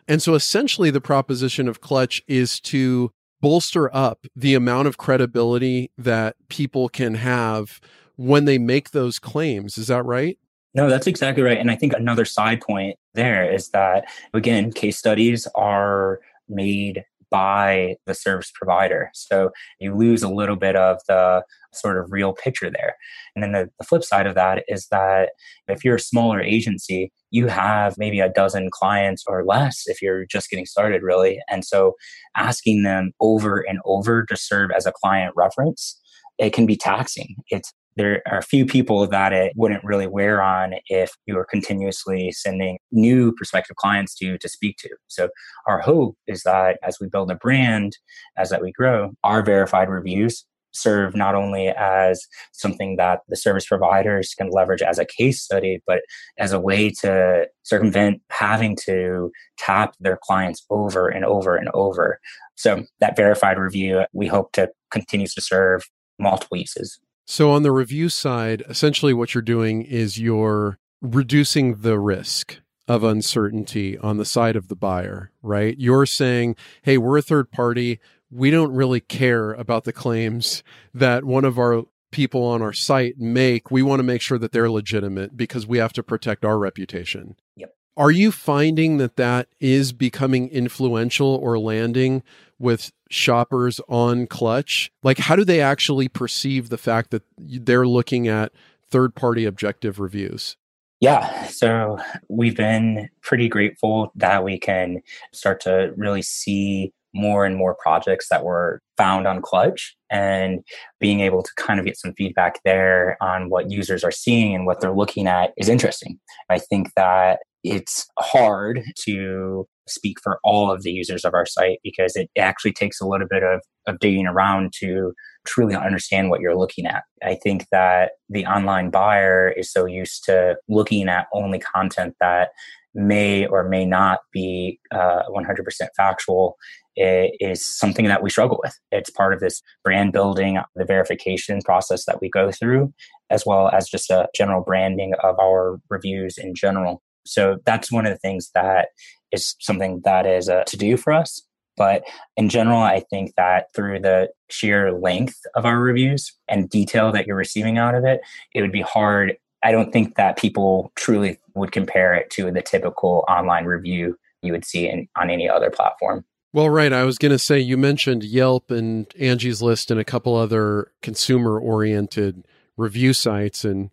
And 0.08 0.22
so 0.22 0.34
essentially 0.34 0.90
the 0.90 1.00
proposition 1.00 1.68
of 1.68 1.80
Clutch 1.80 2.22
is 2.26 2.60
to 2.60 3.12
bolster 3.40 3.94
up 3.94 4.26
the 4.34 4.54
amount 4.54 4.88
of 4.88 4.98
credibility 4.98 5.90
that 5.98 6.36
people 6.48 6.88
can 6.88 7.14
have 7.14 7.80
when 8.16 8.44
they 8.44 8.58
make 8.58 8.90
those 8.90 9.18
claims. 9.18 9.76
Is 9.76 9.88
that 9.88 10.04
right? 10.04 10.38
No, 10.74 10.88
that's 10.88 11.06
exactly 11.06 11.42
right. 11.42 11.58
And 11.58 11.70
I 11.70 11.76
think 11.76 11.92
another 11.92 12.24
side 12.24 12.60
point 12.60 12.98
there 13.14 13.50
is 13.50 13.70
that, 13.70 14.04
again, 14.34 14.72
case 14.72 14.98
studies 14.98 15.46
are 15.54 16.20
made 16.48 17.04
by 17.30 17.96
the 18.06 18.14
service 18.14 18.52
provider. 18.54 19.10
So 19.14 19.50
you 19.80 19.94
lose 19.94 20.22
a 20.22 20.28
little 20.28 20.56
bit 20.56 20.76
of 20.76 20.98
the 21.08 21.42
sort 21.72 21.98
of 21.98 22.10
real 22.10 22.32
picture 22.32 22.70
there. 22.70 22.96
And 23.34 23.42
then 23.42 23.52
the, 23.52 23.70
the, 23.78 23.84
flip 23.84 24.02
side 24.02 24.26
of 24.26 24.34
that 24.34 24.64
is 24.68 24.86
that 24.90 25.30
if 25.68 25.84
you're 25.84 25.96
a 25.96 26.00
smaller 26.00 26.40
agency, 26.40 27.12
you 27.30 27.48
have 27.48 27.98
maybe 27.98 28.20
a 28.20 28.30
dozen 28.30 28.70
clients 28.70 29.24
or 29.26 29.44
less 29.44 29.82
if 29.86 30.00
you're 30.00 30.24
just 30.24 30.48
getting 30.48 30.66
started, 30.66 31.02
really. 31.02 31.38
And 31.50 31.64
so 31.64 31.94
asking 32.36 32.82
them 32.82 33.12
over 33.20 33.58
and 33.58 33.78
over 33.84 34.24
to 34.24 34.36
serve 34.36 34.70
as 34.74 34.86
a 34.86 34.92
client 34.92 35.34
reference, 35.36 36.00
it 36.38 36.52
can 36.52 36.66
be 36.66 36.76
taxing. 36.76 37.36
It's 37.50 37.72
there 37.96 38.22
are 38.26 38.38
a 38.38 38.42
few 38.42 38.66
people 38.66 39.06
that 39.06 39.32
it 39.32 39.52
wouldn't 39.56 39.84
really 39.84 40.06
wear 40.06 40.42
on 40.42 40.74
if 40.88 41.12
you 41.26 41.34
were 41.34 41.46
continuously 41.46 42.30
sending 42.32 42.78
new 42.92 43.32
prospective 43.32 43.76
clients 43.76 44.14
to 44.16 44.38
to 44.38 44.48
speak 44.48 44.76
to. 44.78 44.90
So 45.08 45.28
our 45.66 45.80
hope 45.80 46.16
is 46.26 46.42
that 46.42 46.78
as 46.82 46.98
we 47.00 47.08
build 47.08 47.30
a 47.30 47.36
brand, 47.36 47.96
as 48.36 48.50
that 48.50 48.62
we 48.62 48.72
grow, 48.72 49.12
our 49.24 49.42
verified 49.42 49.88
reviews 49.88 50.44
serve 50.76 51.16
not 51.16 51.34
only 51.34 51.68
as 51.68 52.26
something 52.52 52.96
that 52.96 53.20
the 53.28 53.36
service 53.36 53.66
providers 53.66 54.34
can 54.36 54.50
leverage 54.50 54.82
as 54.82 54.98
a 54.98 55.06
case 55.06 55.42
study, 55.42 55.80
but 55.86 56.02
as 56.38 56.52
a 56.52 56.60
way 56.60 56.90
to 56.90 57.46
circumvent 57.62 58.20
having 58.30 58.76
to 58.84 59.30
tap 59.58 59.94
their 60.00 60.18
clients 60.22 60.64
over 60.70 61.08
and 61.08 61.24
over 61.24 61.56
and 61.56 61.70
over. 61.72 62.20
So 62.56 62.84
that 63.00 63.16
verified 63.16 63.58
review, 63.58 64.04
we 64.12 64.26
hope 64.26 64.52
to 64.52 64.68
continues 64.90 65.34
to 65.34 65.40
serve 65.40 65.84
multiple 66.18 66.58
uses. 66.58 67.00
So 67.26 67.50
on 67.50 67.64
the 67.64 67.72
review 67.72 68.08
side, 68.08 68.62
essentially 68.68 69.12
what 69.12 69.34
you're 69.34 69.42
doing 69.42 69.82
is 69.82 70.18
you're 70.18 70.78
reducing 71.02 71.82
the 71.82 71.98
risk 71.98 72.60
of 72.86 73.02
uncertainty 73.02 73.98
on 73.98 74.16
the 74.16 74.24
side 74.24 74.54
of 74.54 74.68
the 74.68 74.76
buyer, 74.76 75.32
right? 75.42 75.76
You're 75.76 76.06
saying, 76.06 76.54
hey, 76.82 76.96
we're 76.96 77.18
a 77.18 77.22
third 77.22 77.50
party. 77.50 77.98
We 78.30 78.52
don't 78.52 78.72
really 78.72 79.00
care 79.00 79.52
about 79.52 79.82
the 79.82 79.92
claims 79.92 80.62
that 80.94 81.24
one 81.24 81.44
of 81.44 81.58
our 81.58 81.82
people 82.12 82.44
on 82.44 82.62
our 82.62 82.72
site 82.72 83.18
make. 83.18 83.72
We 83.72 83.82
want 83.82 83.98
to 83.98 84.04
make 84.04 84.20
sure 84.20 84.38
that 84.38 84.52
they're 84.52 84.70
legitimate 84.70 85.36
because 85.36 85.66
we 85.66 85.78
have 85.78 85.92
to 85.94 86.04
protect 86.04 86.44
our 86.44 86.58
reputation. 86.58 87.34
Yep. 87.56 87.74
Are 87.96 88.10
you 88.10 88.30
finding 88.30 88.98
that 88.98 89.16
that 89.16 89.48
is 89.58 89.92
becoming 89.92 90.48
influential 90.48 91.34
or 91.34 91.58
landing 91.58 92.22
with 92.58 92.92
shoppers 93.10 93.80
on 93.88 94.26
Clutch? 94.26 94.90
Like, 95.02 95.18
how 95.18 95.36
do 95.36 95.44
they 95.44 95.60
actually 95.60 96.08
perceive 96.08 96.68
the 96.68 96.78
fact 96.78 97.10
that 97.10 97.22
they're 97.38 97.86
looking 97.86 98.28
at 98.28 98.52
third 98.90 99.14
party 99.14 99.44
objective 99.44 99.98
reviews? 100.00 100.56
Yeah, 101.00 101.46
so 101.48 101.98
we've 102.30 102.56
been 102.56 103.10
pretty 103.20 103.48
grateful 103.48 104.12
that 104.14 104.44
we 104.44 104.58
can 104.58 105.02
start 105.32 105.60
to 105.62 105.92
really 105.96 106.22
see 106.22 106.94
more 107.14 107.44
and 107.44 107.56
more 107.56 107.76
projects 107.82 108.28
that 108.30 108.44
were 108.44 108.80
found 108.96 109.26
on 109.26 109.42
Clutch 109.42 109.96
and 110.10 110.60
being 111.00 111.20
able 111.20 111.42
to 111.42 111.50
kind 111.56 111.80
of 111.80 111.86
get 111.86 111.98
some 111.98 112.14
feedback 112.14 112.60
there 112.64 113.16
on 113.20 113.50
what 113.50 113.70
users 113.70 114.04
are 114.04 114.10
seeing 114.10 114.54
and 114.54 114.66
what 114.66 114.80
they're 114.80 114.94
looking 114.94 115.26
at 115.26 115.52
is 115.56 115.68
interesting. 115.68 116.18
I 116.50 116.58
think 116.58 116.90
that 116.96 117.40
it's 117.64 118.06
hard 118.18 118.82
to 119.04 119.66
speak 119.88 120.18
for 120.22 120.38
all 120.44 120.70
of 120.70 120.82
the 120.82 120.92
users 120.92 121.24
of 121.24 121.34
our 121.34 121.46
site 121.46 121.78
because 121.82 122.16
it 122.16 122.28
actually 122.38 122.72
takes 122.72 123.00
a 123.00 123.06
little 123.06 123.26
bit 123.28 123.42
of, 123.42 123.60
of 123.86 123.98
digging 123.98 124.26
around 124.26 124.72
to 124.80 125.12
truly 125.46 125.74
understand 125.74 126.28
what 126.30 126.40
you're 126.40 126.56
looking 126.56 126.86
at. 126.86 127.04
I 127.22 127.36
think 127.42 127.66
that 127.70 128.12
the 128.28 128.46
online 128.46 128.90
buyer 128.90 129.48
is 129.48 129.70
so 129.70 129.86
used 129.86 130.24
to 130.24 130.56
looking 130.68 131.08
at 131.08 131.26
only 131.32 131.58
content 131.58 132.14
that 132.20 132.50
may 132.96 133.46
or 133.46 133.68
may 133.68 133.84
not 133.84 134.20
be 134.32 134.80
uh, 134.90 135.22
100% 135.28 135.88
factual 135.96 136.56
is 136.96 137.64
something 137.78 138.06
that 138.06 138.22
we 138.22 138.30
struggle 138.30 138.58
with. 138.64 138.74
It's 138.90 139.10
part 139.10 139.34
of 139.34 139.40
this 139.40 139.60
brand 139.84 140.12
building, 140.12 140.58
the 140.74 140.84
verification 140.84 141.60
process 141.62 142.06
that 142.06 142.20
we 142.22 142.30
go 142.30 142.50
through, 142.50 142.92
as 143.28 143.44
well 143.44 143.68
as 143.68 143.88
just 143.88 144.10
a 144.10 144.28
general 144.34 144.62
branding 144.62 145.12
of 145.22 145.38
our 145.38 145.78
reviews 145.90 146.38
in 146.38 146.54
general. 146.54 147.02
So 147.26 147.58
that's 147.66 147.92
one 147.92 148.06
of 148.06 148.12
the 148.12 148.18
things 148.18 148.50
that 148.54 148.88
is 149.30 149.56
something 149.60 150.00
that 150.04 150.26
is 150.26 150.48
a 150.48 150.64
to 150.68 150.76
do 150.76 150.96
for 150.96 151.12
us. 151.12 151.42
But 151.76 152.04
in 152.38 152.48
general, 152.48 152.80
I 152.80 153.00
think 153.10 153.34
that 153.36 153.66
through 153.74 154.00
the 154.00 154.30
sheer 154.48 154.92
length 154.92 155.38
of 155.54 155.66
our 155.66 155.78
reviews 155.78 156.32
and 156.48 156.70
detail 156.70 157.12
that 157.12 157.26
you're 157.26 157.36
receiving 157.36 157.76
out 157.76 157.94
of 157.94 158.04
it, 158.04 158.20
it 158.54 158.62
would 158.62 158.72
be 158.72 158.80
hard. 158.80 159.36
I 159.66 159.72
don't 159.72 159.92
think 159.92 160.14
that 160.14 160.38
people 160.38 160.92
truly 160.94 161.40
would 161.56 161.72
compare 161.72 162.14
it 162.14 162.30
to 162.30 162.52
the 162.52 162.62
typical 162.62 163.24
online 163.28 163.64
review 163.64 164.16
you 164.40 164.52
would 164.52 164.64
see 164.64 164.88
in, 164.88 165.08
on 165.16 165.28
any 165.28 165.48
other 165.48 165.70
platform. 165.70 166.24
Well, 166.52 166.70
right. 166.70 166.92
I 166.92 167.02
was 167.02 167.18
going 167.18 167.32
to 167.32 167.38
say 167.38 167.58
you 167.58 167.76
mentioned 167.76 168.22
Yelp 168.22 168.70
and 168.70 169.12
Angie's 169.18 169.62
List 169.62 169.90
and 169.90 169.98
a 169.98 170.04
couple 170.04 170.36
other 170.36 170.92
consumer 171.02 171.58
oriented 171.58 172.46
review 172.76 173.12
sites. 173.12 173.64
And 173.64 173.92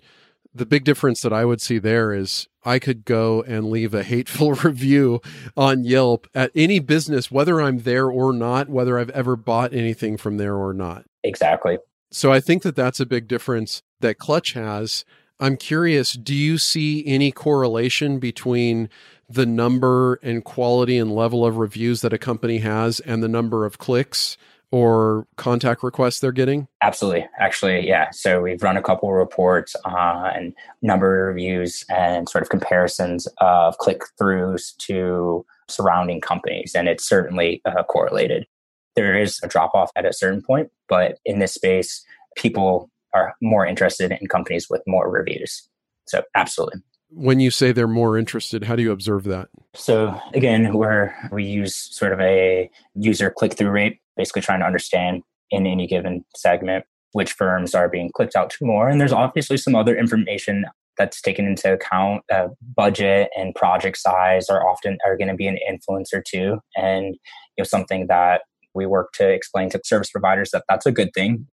the 0.53 0.67
big 0.67 0.83
difference 0.83 1.21
that 1.21 1.33
I 1.33 1.43
would 1.43 1.59
see 1.59 1.79
there 1.79 2.13
is 2.13 2.47
I 2.63 2.77
could 2.77 3.03
go 3.03 3.41
and 3.41 3.71
leave 3.71 3.95
a 3.95 4.03
hateful 4.03 4.53
review 4.63 5.21
on 5.57 5.85
Yelp 5.85 6.27
at 6.35 6.51
any 6.53 6.77
business, 6.77 7.31
whether 7.31 7.59
I'm 7.59 7.79
there 7.79 8.11
or 8.11 8.31
not, 8.31 8.69
whether 8.69 8.99
I've 8.99 9.09
ever 9.09 9.35
bought 9.35 9.73
anything 9.73 10.17
from 10.17 10.37
there 10.37 10.55
or 10.55 10.71
not. 10.71 11.05
Exactly. 11.23 11.79
So 12.11 12.31
I 12.31 12.41
think 12.41 12.61
that 12.61 12.75
that's 12.75 12.99
a 12.99 13.07
big 13.07 13.27
difference 13.27 13.81
that 14.01 14.19
Clutch 14.19 14.53
has. 14.53 15.03
I'm 15.43 15.57
curious, 15.57 16.13
do 16.13 16.33
you 16.33 16.57
see 16.57 17.05
any 17.05 17.29
correlation 17.29 18.17
between 18.17 18.87
the 19.27 19.45
number 19.45 20.17
and 20.23 20.41
quality 20.41 20.97
and 20.97 21.13
level 21.13 21.45
of 21.45 21.57
reviews 21.57 21.99
that 21.99 22.13
a 22.13 22.17
company 22.17 22.59
has 22.59 23.01
and 23.01 23.21
the 23.21 23.27
number 23.27 23.65
of 23.65 23.77
clicks 23.77 24.37
or 24.71 25.27
contact 25.35 25.83
requests 25.83 26.21
they're 26.21 26.31
getting? 26.31 26.69
Absolutely. 26.81 27.27
Actually, 27.37 27.85
yeah. 27.85 28.09
So 28.11 28.41
we've 28.41 28.63
run 28.63 28.77
a 28.77 28.81
couple 28.81 29.09
of 29.09 29.15
reports 29.15 29.75
on 29.83 30.55
number 30.81 31.27
of 31.27 31.35
reviews 31.35 31.83
and 31.89 32.29
sort 32.29 32.41
of 32.41 32.49
comparisons 32.49 33.27
of 33.39 33.77
click 33.79 34.01
throughs 34.17 34.77
to 34.77 35.45
surrounding 35.67 36.21
companies, 36.21 36.73
and 36.73 36.87
it's 36.87 37.03
certainly 37.05 37.61
uh, 37.65 37.83
correlated. 37.83 38.47
There 38.95 39.19
is 39.19 39.41
a 39.43 39.49
drop 39.49 39.75
off 39.75 39.91
at 39.97 40.05
a 40.05 40.13
certain 40.13 40.41
point, 40.41 40.71
but 40.87 41.19
in 41.25 41.39
this 41.39 41.53
space, 41.53 42.05
people 42.37 42.89
are 43.13 43.35
more 43.41 43.65
interested 43.65 44.11
in 44.11 44.27
companies 44.27 44.67
with 44.69 44.81
more 44.87 45.09
reviews. 45.09 45.67
So, 46.07 46.23
absolutely. 46.35 46.81
When 47.09 47.39
you 47.39 47.51
say 47.51 47.71
they're 47.71 47.87
more 47.87 48.17
interested, 48.17 48.63
how 48.63 48.75
do 48.75 48.81
you 48.81 48.91
observe 48.91 49.25
that? 49.25 49.49
So, 49.75 50.19
again, 50.33 50.73
where 50.73 51.29
we 51.31 51.43
use 51.43 51.75
sort 51.75 52.11
of 52.11 52.19
a 52.19 52.69
user 52.95 53.29
click 53.29 53.53
through 53.53 53.69
rate 53.69 53.99
basically 54.15 54.41
trying 54.41 54.59
to 54.59 54.65
understand 54.65 55.23
in 55.49 55.65
any 55.65 55.87
given 55.87 56.23
segment 56.35 56.85
which 57.13 57.33
firms 57.33 57.75
are 57.75 57.87
being 57.89 58.11
clicked 58.15 58.35
out 58.35 58.49
to 58.49 58.65
more. 58.65 58.89
And 58.89 58.99
there's 58.99 59.13
obviously 59.13 59.57
some 59.57 59.75
other 59.75 59.95
information 59.95 60.65
that's 60.97 61.21
taken 61.21 61.45
into 61.45 61.71
account. 61.71 62.23
Uh, 62.31 62.49
budget 62.75 63.29
and 63.37 63.55
project 63.55 63.97
size 63.97 64.49
are 64.49 64.67
often 64.67 64.97
are 65.05 65.17
going 65.17 65.27
to 65.27 65.35
be 65.35 65.47
an 65.47 65.57
influencer 65.69 66.23
too, 66.23 66.59
and 66.75 67.15
you 67.15 67.61
know 67.61 67.63
something 67.63 68.07
that 68.07 68.41
we 68.75 68.85
work 68.85 69.11
to 69.13 69.29
explain 69.29 69.69
to 69.69 69.81
service 69.83 70.11
providers 70.11 70.51
that 70.51 70.63
that's 70.67 70.85
a 70.85 70.91
good 70.91 71.09
thing. 71.13 71.47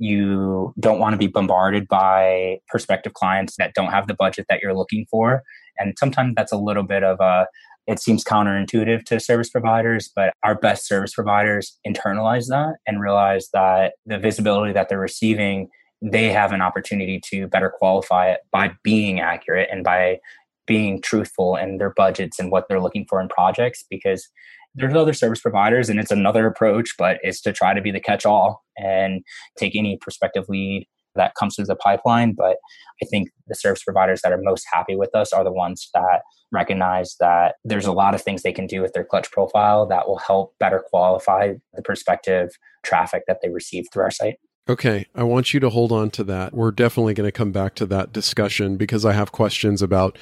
You 0.00 0.74
don't 0.80 0.98
want 0.98 1.12
to 1.12 1.18
be 1.18 1.28
bombarded 1.28 1.86
by 1.86 2.58
prospective 2.68 3.12
clients 3.12 3.54
that 3.58 3.74
don't 3.74 3.92
have 3.92 4.08
the 4.08 4.14
budget 4.14 4.46
that 4.48 4.60
you're 4.62 4.74
looking 4.74 5.06
for, 5.08 5.42
and 5.78 5.94
sometimes 5.98 6.34
that's 6.36 6.52
a 6.52 6.56
little 6.56 6.82
bit 6.82 7.04
of 7.04 7.20
a 7.20 7.46
it 7.86 7.98
seems 7.98 8.22
counterintuitive 8.22 9.04
to 9.04 9.18
service 9.18 9.50
providers, 9.50 10.10
but 10.14 10.32
our 10.44 10.54
best 10.54 10.86
service 10.86 11.12
providers 11.12 11.78
internalize 11.86 12.46
that 12.46 12.76
and 12.86 13.00
realize 13.00 13.48
that 13.52 13.94
the 14.06 14.18
visibility 14.18 14.72
that 14.72 14.88
they're 14.88 15.00
receiving, 15.00 15.68
they 16.00 16.30
have 16.30 16.52
an 16.52 16.60
opportunity 16.62 17.20
to 17.30 17.48
better 17.48 17.68
qualify 17.68 18.30
it 18.30 18.40
by 18.52 18.70
being 18.84 19.20
accurate 19.20 19.68
and 19.72 19.82
by 19.82 20.18
being 20.66 21.02
truthful 21.02 21.56
in 21.56 21.78
their 21.78 21.92
budgets 21.96 22.38
and 22.38 22.52
what 22.52 22.68
they're 22.68 22.80
looking 22.80 23.06
for 23.08 23.20
in 23.20 23.28
projects 23.28 23.84
because 23.90 24.28
there's 24.74 24.94
other 24.94 25.12
service 25.12 25.40
providers 25.40 25.88
and 25.88 25.98
it's 25.98 26.12
another 26.12 26.46
approach 26.46 26.94
but 26.98 27.18
it's 27.22 27.40
to 27.40 27.52
try 27.52 27.74
to 27.74 27.80
be 27.80 27.90
the 27.90 28.00
catch 28.00 28.24
all 28.24 28.62
and 28.76 29.22
take 29.56 29.74
any 29.74 29.96
prospective 30.00 30.44
lead 30.48 30.86
that 31.16 31.34
comes 31.34 31.56
through 31.56 31.66
the 31.66 31.76
pipeline. 31.76 32.32
But 32.32 32.56
I 33.02 33.06
think 33.06 33.30
the 33.46 33.54
service 33.54 33.82
providers 33.82 34.22
that 34.22 34.32
are 34.32 34.40
most 34.40 34.66
happy 34.72 34.96
with 34.96 35.14
us 35.14 35.32
are 35.32 35.44
the 35.44 35.52
ones 35.52 35.90
that 35.94 36.22
recognize 36.52 37.16
that 37.20 37.56
there's 37.64 37.86
a 37.86 37.92
lot 37.92 38.14
of 38.14 38.22
things 38.22 38.42
they 38.42 38.52
can 38.52 38.66
do 38.66 38.80
with 38.80 38.92
their 38.92 39.04
clutch 39.04 39.30
profile 39.30 39.86
that 39.86 40.08
will 40.08 40.18
help 40.18 40.54
better 40.58 40.84
qualify 40.90 41.54
the 41.74 41.82
prospective 41.82 42.50
traffic 42.82 43.24
that 43.26 43.38
they 43.42 43.48
receive 43.48 43.86
through 43.92 44.04
our 44.04 44.10
site. 44.10 44.36
Okay, 44.70 45.06
I 45.16 45.24
want 45.24 45.52
you 45.52 45.58
to 45.58 45.68
hold 45.68 45.90
on 45.90 46.10
to 46.10 46.22
that. 46.22 46.54
We're 46.54 46.70
definitely 46.70 47.12
going 47.12 47.26
to 47.26 47.32
come 47.32 47.50
back 47.50 47.74
to 47.74 47.86
that 47.86 48.12
discussion 48.12 48.76
because 48.76 49.04
I 49.04 49.14
have 49.14 49.32
questions 49.32 49.82
about 49.82 50.16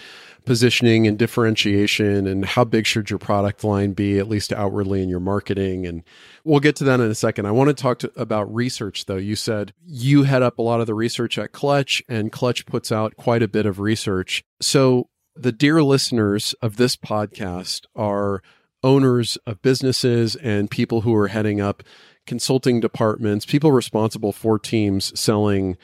positioning 0.46 1.06
and 1.06 1.18
differentiation 1.18 2.26
and 2.26 2.46
how 2.46 2.64
big 2.64 2.86
should 2.86 3.10
your 3.10 3.18
product 3.18 3.62
line 3.62 3.92
be, 3.92 4.18
at 4.18 4.26
least 4.26 4.50
outwardly 4.50 5.02
in 5.02 5.10
your 5.10 5.20
marketing. 5.20 5.86
And 5.86 6.02
we'll 6.44 6.60
get 6.60 6.76
to 6.76 6.84
that 6.84 6.98
in 6.98 7.10
a 7.10 7.14
second. 7.14 7.44
I 7.44 7.50
want 7.50 7.68
to 7.68 7.74
talk 7.74 7.98
to, 7.98 8.12
about 8.16 8.52
research, 8.54 9.04
though. 9.04 9.16
You 9.16 9.36
said 9.36 9.74
you 9.84 10.22
head 10.22 10.42
up 10.42 10.58
a 10.58 10.62
lot 10.62 10.80
of 10.80 10.86
the 10.86 10.94
research 10.94 11.36
at 11.36 11.52
Clutch, 11.52 12.02
and 12.08 12.32
Clutch 12.32 12.64
puts 12.64 12.90
out 12.90 13.16
quite 13.16 13.42
a 13.42 13.48
bit 13.48 13.66
of 13.66 13.78
research. 13.78 14.42
So, 14.62 15.10
the 15.36 15.52
dear 15.52 15.82
listeners 15.82 16.54
of 16.62 16.78
this 16.78 16.96
podcast 16.96 17.84
are 17.94 18.42
owners 18.82 19.36
of 19.46 19.60
businesses 19.60 20.36
and 20.36 20.70
people 20.70 21.02
who 21.02 21.14
are 21.14 21.28
heading 21.28 21.60
up 21.60 21.82
consulting 22.28 22.78
departments, 22.78 23.46
people 23.46 23.72
responsible 23.72 24.32
for 24.32 24.58
teams 24.58 25.18
selling 25.18 25.78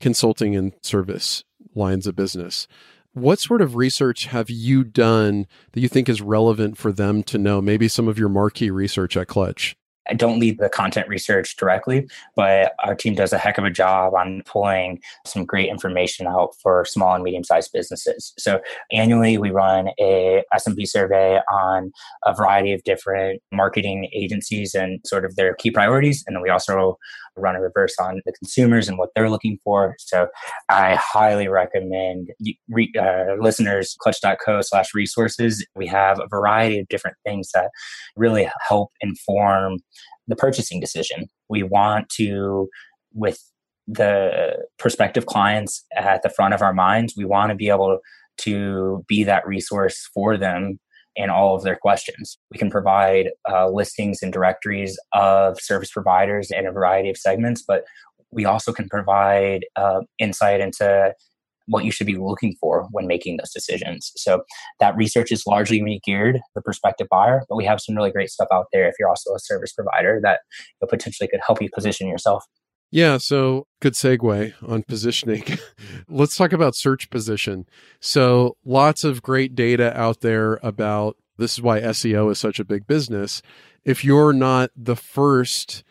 consulting 0.00 0.56
and 0.56 0.72
service 0.80 1.44
lines 1.74 2.06
of 2.06 2.16
business. 2.16 2.66
What 3.12 3.38
sort 3.38 3.60
of 3.60 3.76
research 3.76 4.24
have 4.26 4.48
you 4.48 4.82
done 4.82 5.46
that 5.72 5.80
you 5.80 5.88
think 5.88 6.08
is 6.08 6.22
relevant 6.22 6.78
for 6.78 6.90
them 6.90 7.22
to 7.24 7.36
know? 7.36 7.60
Maybe 7.60 7.86
some 7.86 8.08
of 8.08 8.18
your 8.18 8.30
marquee 8.30 8.70
research 8.70 9.14
at 9.14 9.28
Clutch. 9.28 9.76
I 10.08 10.14
don't 10.14 10.40
lead 10.40 10.58
the 10.58 10.68
content 10.68 11.08
research 11.08 11.56
directly, 11.56 12.08
but 12.34 12.72
our 12.82 12.94
team 12.94 13.14
does 13.14 13.32
a 13.32 13.38
heck 13.38 13.58
of 13.58 13.64
a 13.64 13.70
job 13.70 14.14
on 14.14 14.42
pulling 14.46 15.00
some 15.26 15.44
great 15.44 15.68
information 15.68 16.26
out 16.26 16.54
for 16.62 16.84
small 16.84 17.14
and 17.14 17.22
medium-sized 17.22 17.70
businesses. 17.72 18.32
So 18.38 18.60
annually 18.92 19.38
we 19.38 19.50
run 19.50 19.90
a 20.00 20.42
SMB 20.54 20.88
survey 20.88 21.40
on 21.52 21.92
a 22.24 22.34
variety 22.34 22.72
of 22.72 22.82
different 22.84 23.42
marketing 23.52 24.08
agencies 24.14 24.74
and 24.74 25.00
sort 25.04 25.24
of 25.24 25.36
their 25.36 25.54
key 25.54 25.70
priorities. 25.70 26.24
And 26.26 26.34
then 26.34 26.42
we 26.42 26.50
also 26.50 26.98
run 27.36 27.56
a 27.56 27.60
reverse 27.60 27.94
on 27.98 28.20
the 28.26 28.32
consumers 28.32 28.88
and 28.88 28.98
what 28.98 29.10
they're 29.14 29.30
looking 29.30 29.58
for. 29.64 29.94
So 29.98 30.28
I 30.68 30.96
highly 30.96 31.48
recommend 31.48 32.28
re, 32.68 32.92
uh, 32.98 33.34
listeners 33.40 33.96
clutch.co 34.00 34.60
slash 34.62 34.94
resources. 34.94 35.66
We 35.74 35.86
have 35.86 36.18
a 36.18 36.28
variety 36.28 36.78
of 36.78 36.88
different 36.88 37.16
things 37.24 37.50
that 37.54 37.70
really 38.16 38.48
help 38.68 38.90
inform 39.00 39.78
the 40.28 40.36
purchasing 40.36 40.80
decision. 40.80 41.26
We 41.48 41.62
want 41.62 42.08
to, 42.16 42.68
with 43.12 43.40
the 43.86 44.64
prospective 44.78 45.26
clients 45.26 45.84
at 45.96 46.22
the 46.22 46.30
front 46.30 46.54
of 46.54 46.62
our 46.62 46.72
minds, 46.72 47.14
we 47.16 47.24
want 47.24 47.50
to 47.50 47.56
be 47.56 47.68
able 47.68 47.98
to 48.38 49.04
be 49.08 49.24
that 49.24 49.46
resource 49.46 50.08
for 50.14 50.36
them 50.36 50.78
in 51.16 51.30
all 51.30 51.56
of 51.56 51.62
their 51.62 51.76
questions. 51.76 52.38
We 52.50 52.58
can 52.58 52.70
provide 52.70 53.30
uh, 53.50 53.68
listings 53.68 54.22
and 54.22 54.32
directories 54.32 54.98
of 55.12 55.60
service 55.60 55.90
providers 55.90 56.50
in 56.50 56.66
a 56.66 56.72
variety 56.72 57.10
of 57.10 57.16
segments, 57.16 57.62
but 57.66 57.84
we 58.30 58.44
also 58.44 58.72
can 58.72 58.88
provide 58.88 59.64
uh, 59.76 60.02
insight 60.18 60.60
into 60.60 61.12
what 61.66 61.84
you 61.84 61.92
should 61.92 62.06
be 62.06 62.16
looking 62.16 62.56
for 62.60 62.88
when 62.90 63.06
making 63.06 63.36
those 63.36 63.52
decisions. 63.52 64.12
So 64.16 64.42
that 64.80 64.96
research 64.96 65.30
is 65.30 65.46
largely 65.46 65.82
re 65.82 66.00
geared 66.04 66.40
the 66.54 66.62
prospective 66.62 67.08
buyer, 67.08 67.44
but 67.48 67.56
we 67.56 67.64
have 67.64 67.80
some 67.80 67.94
really 67.94 68.10
great 68.10 68.30
stuff 68.30 68.48
out 68.52 68.66
there 68.72 68.88
if 68.88 68.94
you're 68.98 69.08
also 69.08 69.34
a 69.34 69.38
service 69.38 69.72
provider 69.72 70.20
that 70.22 70.40
potentially 70.88 71.28
could 71.28 71.40
help 71.46 71.62
you 71.62 71.68
position 71.72 72.08
yourself. 72.08 72.44
Yeah, 72.92 73.18
so 73.18 73.68
good 73.80 73.94
segue 73.94 74.52
on 74.66 74.82
positioning. 74.82 75.44
Let's 76.08 76.36
talk 76.36 76.52
about 76.52 76.74
search 76.74 77.08
position. 77.08 77.66
So, 78.00 78.56
lots 78.64 79.04
of 79.04 79.22
great 79.22 79.54
data 79.54 79.96
out 79.98 80.22
there 80.22 80.58
about 80.62 81.16
this 81.38 81.54
is 81.54 81.62
why 81.62 81.80
SEO 81.80 82.30
is 82.32 82.40
such 82.40 82.58
a 82.58 82.64
big 82.64 82.88
business. 82.88 83.42
If 83.84 84.04
you're 84.04 84.32
not 84.32 84.70
the 84.76 84.96
first 84.96 85.84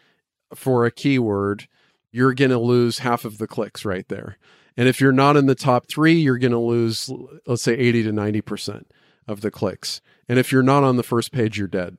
for 0.54 0.86
a 0.86 0.92
keyword, 0.92 1.68
you're 2.12 2.34
going 2.34 2.52
to 2.52 2.60
lose 2.60 3.00
half 3.00 3.24
of 3.24 3.38
the 3.38 3.48
clicks 3.48 3.86
right 3.86 4.08
there. 4.10 4.38
And 4.76 4.88
if 4.88 5.00
you're 5.00 5.12
not 5.12 5.38
in 5.38 5.46
the 5.46 5.56
top 5.56 5.88
three, 5.88 6.14
you're 6.14 6.38
going 6.38 6.52
to 6.52 6.60
lose, 6.60 7.10
let's 7.46 7.64
say, 7.64 7.74
80 7.74 8.04
to 8.04 8.12
90% 8.12 8.84
of 9.28 9.42
the 9.42 9.52
clicks. 9.52 10.02
And 10.28 10.38
if 10.38 10.52
you're 10.52 10.64
not 10.64 10.84
on 10.84 10.98
the 10.98 11.04
first 11.04 11.32
page, 11.32 11.58
you're 11.58 11.68
dead. 11.68 11.98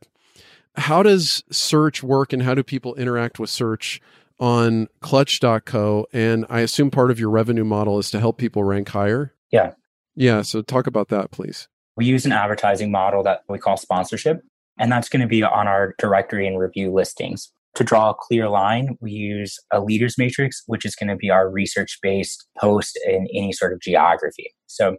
How 0.76 1.02
does 1.02 1.42
search 1.50 2.02
work 2.02 2.32
and 2.32 2.42
how 2.42 2.54
do 2.54 2.62
people 2.62 2.94
interact 2.94 3.38
with 3.38 3.50
search 3.50 4.00
on 4.40 4.88
clutch.co? 5.00 6.06
And 6.12 6.46
I 6.50 6.60
assume 6.60 6.90
part 6.90 7.10
of 7.10 7.20
your 7.20 7.30
revenue 7.30 7.64
model 7.64 7.98
is 7.98 8.10
to 8.10 8.18
help 8.18 8.38
people 8.38 8.64
rank 8.64 8.88
higher. 8.88 9.34
Yeah. 9.52 9.74
Yeah. 10.16 10.42
So 10.42 10.62
talk 10.62 10.86
about 10.86 11.08
that, 11.08 11.30
please. 11.30 11.68
We 11.96 12.06
use 12.06 12.24
an 12.24 12.32
advertising 12.32 12.90
model 12.90 13.22
that 13.24 13.42
we 13.48 13.58
call 13.58 13.76
sponsorship, 13.76 14.40
and 14.78 14.90
that's 14.90 15.08
going 15.08 15.20
to 15.20 15.28
be 15.28 15.42
on 15.42 15.68
our 15.68 15.94
directory 15.98 16.46
and 16.46 16.58
review 16.58 16.92
listings. 16.92 17.52
To 17.76 17.84
draw 17.84 18.10
a 18.10 18.14
clear 18.14 18.48
line, 18.48 18.96
we 19.00 19.12
use 19.12 19.56
a 19.70 19.80
leaders 19.80 20.18
matrix, 20.18 20.62
which 20.66 20.84
is 20.84 20.96
going 20.96 21.08
to 21.08 21.16
be 21.16 21.30
our 21.30 21.48
research 21.48 21.98
based 22.02 22.48
post 22.58 22.98
in 23.06 23.28
any 23.34 23.52
sort 23.52 23.72
of 23.72 23.80
geography. 23.80 24.52
So, 24.74 24.96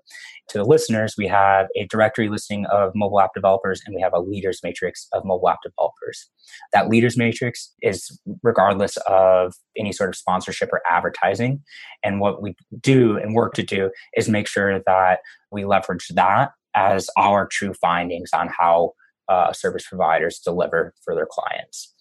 to 0.49 0.57
the 0.57 0.63
listeners, 0.65 1.15
we 1.17 1.27
have 1.27 1.67
a 1.75 1.85
directory 1.85 2.29
listing 2.29 2.65
of 2.67 2.91
mobile 2.93 3.19
app 3.19 3.33
developers 3.33 3.81
and 3.85 3.95
we 3.95 4.01
have 4.01 4.13
a 4.13 4.19
leaders 4.19 4.59
matrix 4.63 5.07
of 5.13 5.23
mobile 5.25 5.49
app 5.49 5.59
developers. 5.63 6.29
That 6.73 6.89
leaders 6.89 7.17
matrix 7.17 7.73
is 7.81 8.19
regardless 8.43 8.97
of 9.07 9.53
any 9.77 9.91
sort 9.91 10.09
of 10.09 10.15
sponsorship 10.15 10.69
or 10.71 10.81
advertising. 10.89 11.63
And 12.03 12.19
what 12.19 12.41
we 12.41 12.55
do 12.79 13.17
and 13.17 13.33
work 13.33 13.53
to 13.55 13.63
do 13.63 13.91
is 14.15 14.27
make 14.27 14.47
sure 14.47 14.79
that 14.85 15.19
we 15.51 15.65
leverage 15.65 16.07
that 16.15 16.51
as 16.75 17.09
our 17.17 17.47
true 17.47 17.73
findings 17.73 18.31
on 18.33 18.49
how 18.57 18.91
uh, 19.29 19.53
service 19.53 19.87
providers 19.87 20.39
deliver 20.43 20.93
for 21.03 21.15
their 21.15 21.27
clients 21.29 21.93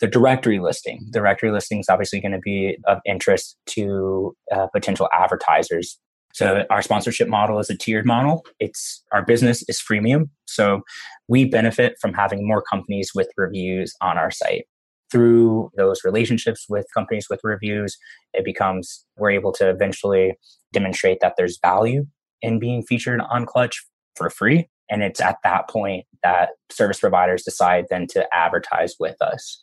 the 0.00 0.06
directory 0.06 0.60
listing. 0.60 1.06
The 1.10 1.18
directory 1.18 1.50
listing 1.50 1.80
is 1.80 1.88
obviously 1.88 2.20
going 2.20 2.32
to 2.32 2.38
be 2.38 2.78
of 2.86 2.98
interest 3.04 3.56
to 3.70 4.36
uh, 4.52 4.68
potential 4.68 5.08
advertisers. 5.12 5.98
So 6.34 6.64
our 6.70 6.82
sponsorship 6.82 7.28
model 7.28 7.58
is 7.58 7.70
a 7.70 7.76
tiered 7.76 8.06
model. 8.06 8.44
It's 8.60 9.02
our 9.12 9.24
business 9.24 9.64
is 9.68 9.80
freemium, 9.80 10.28
so 10.46 10.82
we 11.26 11.44
benefit 11.44 11.96
from 12.00 12.12
having 12.12 12.46
more 12.46 12.62
companies 12.62 13.12
with 13.14 13.28
reviews 13.36 13.94
on 14.00 14.18
our 14.18 14.30
site. 14.30 14.66
Through 15.10 15.70
those 15.76 16.04
relationships 16.04 16.66
with 16.68 16.86
companies 16.92 17.28
with 17.30 17.40
reviews, 17.42 17.96
it 18.34 18.44
becomes 18.44 19.06
we're 19.16 19.30
able 19.30 19.52
to 19.52 19.68
eventually 19.68 20.34
demonstrate 20.72 21.20
that 21.20 21.34
there's 21.38 21.58
value 21.62 22.06
in 22.42 22.58
being 22.58 22.82
featured 22.82 23.20
on 23.30 23.46
Clutch 23.46 23.84
for 24.16 24.28
free. 24.28 24.68
And 24.90 25.02
it's 25.02 25.20
at 25.20 25.38
that 25.44 25.68
point 25.68 26.04
that 26.22 26.50
service 26.70 27.00
providers 27.00 27.42
decide 27.42 27.86
then 27.90 28.06
to 28.08 28.26
advertise 28.34 28.96
with 29.00 29.16
us 29.22 29.58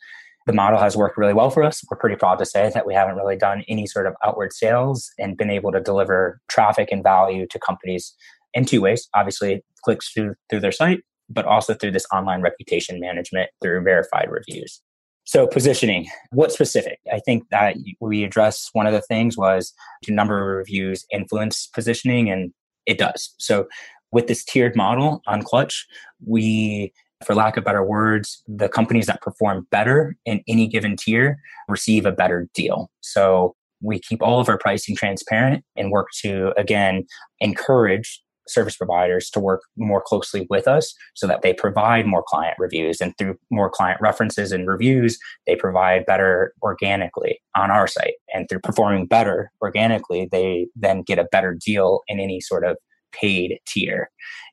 the 0.46 0.54
model 0.54 0.80
has 0.80 0.96
worked 0.96 1.18
really 1.18 1.34
well 1.34 1.50
for 1.50 1.64
us. 1.64 1.82
We're 1.90 1.98
pretty 1.98 2.16
proud 2.16 2.38
to 2.38 2.46
say 2.46 2.70
that 2.74 2.86
we 2.86 2.94
haven't 2.94 3.16
really 3.16 3.36
done 3.36 3.64
any 3.68 3.88
sort 3.88 4.06
of 4.06 4.14
outward 4.24 4.54
sales 4.54 5.10
and 5.18 5.38
been 5.38 5.50
able 5.50 5.72
to 5.72 5.80
deliver 5.80 6.40
traffic 6.50 6.90
and 6.92 7.02
value 7.04 7.48
to 7.50 7.60
companies 7.60 8.14
in 8.54 8.66
two 8.66 8.82
ways. 8.82 9.08
Obviously, 9.16 9.64
clicks 9.84 10.12
through 10.12 10.36
through 10.50 10.60
their 10.60 10.72
site, 10.72 11.02
but 11.30 11.46
also 11.46 11.74
through 11.74 11.92
this 11.92 12.06
online 12.14 12.42
reputation 12.42 13.00
management 13.00 13.50
through 13.62 13.84
verified 13.84 14.30
reviews. 14.30 14.82
So 15.26 15.48
positioning, 15.48 16.06
what 16.32 16.52
specific? 16.52 17.00
I 17.12 17.20
think 17.20 17.50
that 17.50 17.76
we 18.00 18.24
addressed 18.24 18.70
one 18.74 18.86
of 18.86 18.94
the 18.94 19.02
things 19.02 19.36
was 19.36 19.74
do 20.04 20.14
number 20.14 20.40
of 20.40 20.58
reviews 20.58 21.04
influence 21.12 21.68
positioning 21.74 22.30
and 22.30 22.54
it 22.86 23.00
does. 23.00 23.34
So 23.40 23.68
with 24.12 24.28
this 24.28 24.46
tiered 24.46 24.76
model 24.76 25.24
on 25.26 25.42
Clutch, 25.42 25.88
we 26.24 26.94
for 27.24 27.36
lack 27.36 27.58
of 27.58 27.64
better 27.64 27.84
words, 27.84 28.44
the 28.48 28.70
companies 28.70 29.06
that 29.06 29.22
perform 29.22 29.68
better 29.72 30.16
in 30.26 30.42
any 30.48 30.68
given 30.68 30.96
tier 30.98 31.40
receive 31.68 32.06
a 32.06 32.12
better 32.12 32.50
deal. 32.54 32.90
So 33.02 33.56
we 33.82 34.00
keep 34.00 34.22
all 34.22 34.40
of 34.40 34.50
our 34.50 34.58
pricing 34.58 34.96
transparent 34.96 35.64
and 35.76 35.92
work 35.92 36.08
to, 36.22 36.54
again, 36.58 37.06
encourage 37.40 38.22
service 38.48 38.76
providers 38.76 39.30
to 39.32 39.40
work 39.40 39.62
more 39.78 40.02
closely 40.02 40.46
with 40.50 40.68
us 40.68 40.94
so 41.16 41.28
that 41.28 41.42
they 41.42 41.54
provide 41.54 42.06
more 42.06 42.24
client 42.28 42.56
reviews 42.60 43.02
and 43.02 43.18
through 43.18 43.38
more 43.50 43.70
client 43.70 44.00
references 44.02 44.52
and 44.52 44.68
reviews 44.68 45.18
they 45.48 45.56
provide 45.56 46.06
better 46.06 46.54
organically 46.62 47.40
on 47.56 47.72
our 47.72 47.88
site 47.88 48.14
and 48.34 48.48
through 48.48 48.60
performing 48.60 49.08
better 49.08 49.52
organically 49.62 50.28
they 50.32 50.68
then 50.76 51.02
get 51.02 51.18
a 51.18 51.28
better 51.32 51.56
deal 51.56 52.02
in 52.08 52.20
any 52.20 52.40
sort 52.40 52.64
of 52.64 52.78
paid 53.20 53.60
tier. 53.66 54.10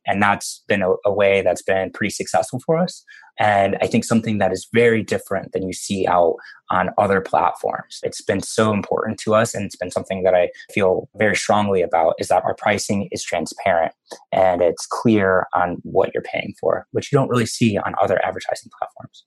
And 0.06 0.20
that's 0.20 0.62
been 0.66 0.82
a, 0.82 0.92
a, 1.04 1.12
way 1.12 1.42
that's 1.42 1.62
been 1.62 1.90
pretty 1.92 2.10
successful 2.10 2.60
for 2.64 2.76
us. 2.76 3.04
And 3.38 3.76
I 3.80 3.86
think 3.86 4.04
something 4.04 4.38
that 4.38 4.52
is 4.52 4.68
very 4.72 5.02
different 5.02 5.52
than 5.52 5.66
you 5.66 5.72
see 5.72 6.06
out 6.06 6.36
on 6.70 6.90
other 6.98 7.20
platforms. 7.20 8.00
It's 8.02 8.20
been 8.20 8.40
so 8.40 8.72
important 8.72 9.18
to 9.20 9.34
us. 9.34 9.54
And 9.54 9.64
it's 9.64 9.76
been 9.76 9.90
something 9.90 10.22
that 10.24 10.34
I 10.34 10.50
feel 10.72 11.08
very 11.16 11.36
strongly 11.36 11.82
about 11.82 12.14
is 12.18 12.28
that 12.28 12.44
our 12.44 12.54
pricing 12.54 13.08
is 13.12 13.22
transparent 13.22 13.92
and 14.32 14.60
it's 14.60 14.86
clear 14.86 15.46
on 15.54 15.76
what 15.82 16.10
you're 16.12 16.22
paying 16.22 16.54
for, 16.60 16.86
which 16.90 17.10
you 17.10 17.18
don't 17.18 17.28
really 17.28 17.46
see 17.46 17.78
on 17.78 17.94
other 18.02 18.22
advertising 18.24 18.70
platforms. 18.78 19.24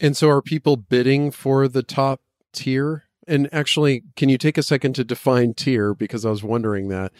And 0.00 0.16
so 0.16 0.28
are 0.30 0.42
people 0.42 0.76
bidding 0.76 1.30
for 1.30 1.68
the 1.68 1.82
top 1.82 2.20
tier 2.52 3.03
and 3.26 3.48
actually, 3.52 4.02
can 4.16 4.28
you 4.28 4.38
take 4.38 4.58
a 4.58 4.62
second 4.62 4.94
to 4.94 5.04
define 5.04 5.54
tier? 5.54 5.94
Because 5.94 6.24
I 6.24 6.30
was 6.30 6.42
wondering 6.42 6.88
that. 6.88 7.12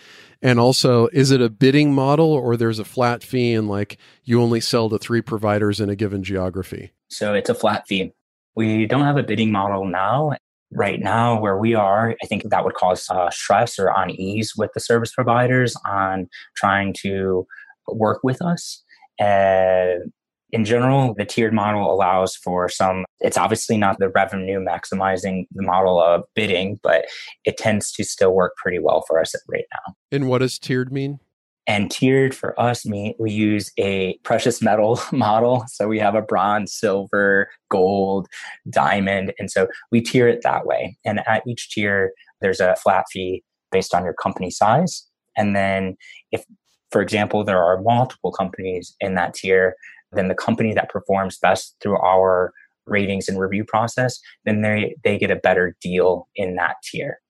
And 0.42 0.58
also, 0.58 1.08
is 1.08 1.30
it 1.30 1.40
a 1.40 1.48
bidding 1.48 1.94
model 1.94 2.32
or 2.32 2.56
there's 2.56 2.78
a 2.78 2.84
flat 2.84 3.22
fee 3.22 3.54
and 3.54 3.68
like 3.68 3.98
you 4.24 4.42
only 4.42 4.60
sell 4.60 4.88
to 4.90 4.98
three 4.98 5.22
providers 5.22 5.80
in 5.80 5.88
a 5.88 5.96
given 5.96 6.22
geography? 6.22 6.92
So 7.08 7.34
it's 7.34 7.50
a 7.50 7.54
flat 7.54 7.86
fee. 7.86 8.12
We 8.54 8.86
don't 8.86 9.04
have 9.04 9.16
a 9.16 9.22
bidding 9.22 9.50
model 9.50 9.84
now. 9.84 10.32
Right 10.76 10.98
now, 10.98 11.40
where 11.40 11.56
we 11.56 11.74
are, 11.74 12.16
I 12.20 12.26
think 12.26 12.50
that 12.50 12.64
would 12.64 12.74
cause 12.74 13.08
uh, 13.08 13.30
stress 13.30 13.78
or 13.78 13.92
unease 13.96 14.54
with 14.56 14.70
the 14.74 14.80
service 14.80 15.12
providers 15.12 15.76
on 15.86 16.28
trying 16.56 16.94
to 17.02 17.46
work 17.86 18.20
with 18.24 18.42
us. 18.42 18.82
And 19.20 20.12
in 20.54 20.64
general, 20.64 21.14
the 21.18 21.24
tiered 21.24 21.52
model 21.52 21.92
allows 21.92 22.36
for 22.36 22.68
some, 22.68 23.04
it's 23.18 23.36
obviously 23.36 23.76
not 23.76 23.98
the 23.98 24.08
revenue 24.08 24.64
maximizing 24.64 25.46
the 25.52 25.64
model 25.64 26.00
of 26.00 26.22
bidding, 26.36 26.78
but 26.80 27.06
it 27.44 27.56
tends 27.56 27.90
to 27.90 28.04
still 28.04 28.32
work 28.32 28.54
pretty 28.56 28.78
well 28.78 29.02
for 29.04 29.18
us 29.18 29.34
right 29.48 29.64
now. 29.72 29.94
And 30.12 30.28
what 30.28 30.38
does 30.38 30.60
tiered 30.60 30.92
mean? 30.92 31.18
And 31.66 31.90
tiered 31.90 32.36
for 32.36 32.58
us 32.60 32.86
mean 32.86 33.14
we 33.18 33.32
use 33.32 33.72
a 33.80 34.16
precious 34.18 34.62
metal 34.62 35.00
model. 35.12 35.64
So 35.66 35.88
we 35.88 35.98
have 35.98 36.14
a 36.14 36.22
bronze, 36.22 36.72
silver, 36.72 37.50
gold, 37.68 38.28
diamond. 38.70 39.34
And 39.40 39.50
so 39.50 39.66
we 39.90 40.02
tier 40.02 40.28
it 40.28 40.42
that 40.44 40.66
way. 40.66 40.96
And 41.04 41.18
at 41.26 41.42
each 41.48 41.70
tier, 41.70 42.12
there's 42.40 42.60
a 42.60 42.76
flat 42.76 43.06
fee 43.10 43.42
based 43.72 43.92
on 43.92 44.04
your 44.04 44.14
company 44.14 44.52
size. 44.52 45.04
And 45.36 45.56
then 45.56 45.96
if, 46.30 46.44
for 46.92 47.00
example, 47.02 47.42
there 47.42 47.60
are 47.60 47.82
multiple 47.82 48.30
companies 48.30 48.94
in 49.00 49.16
that 49.16 49.34
tier, 49.34 49.74
then 50.14 50.28
the 50.28 50.34
company 50.34 50.74
that 50.74 50.90
performs 50.90 51.38
best 51.38 51.76
through 51.80 51.98
our 51.98 52.52
ratings 52.86 53.28
and 53.28 53.40
review 53.40 53.64
process, 53.64 54.20
then 54.44 54.62
they 54.62 54.94
they 55.04 55.18
get 55.18 55.30
a 55.30 55.36
better 55.36 55.76
deal 55.80 56.28
in 56.36 56.56
that 56.56 56.76
tier. 56.82 57.20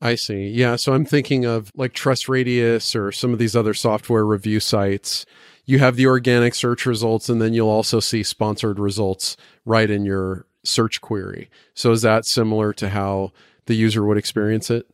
I 0.00 0.16
see. 0.16 0.48
Yeah. 0.48 0.76
So 0.76 0.94
I'm 0.94 1.04
thinking 1.04 1.44
of 1.44 1.70
like 1.76 1.92
TrustRadius 1.92 2.96
or 2.96 3.12
some 3.12 3.32
of 3.32 3.38
these 3.38 3.54
other 3.54 3.72
software 3.72 4.26
review 4.26 4.58
sites. 4.58 5.24
You 5.64 5.78
have 5.78 5.94
the 5.94 6.06
organic 6.06 6.56
search 6.56 6.86
results, 6.86 7.28
and 7.28 7.40
then 7.40 7.54
you'll 7.54 7.68
also 7.68 8.00
see 8.00 8.24
sponsored 8.24 8.80
results 8.80 9.36
right 9.64 9.88
in 9.88 10.04
your 10.04 10.44
search 10.64 11.00
query. 11.00 11.48
So 11.74 11.92
is 11.92 12.02
that 12.02 12.24
similar 12.24 12.72
to 12.74 12.88
how 12.88 13.30
the 13.66 13.74
user 13.74 14.04
would 14.04 14.18
experience 14.18 14.70
it? 14.70 14.88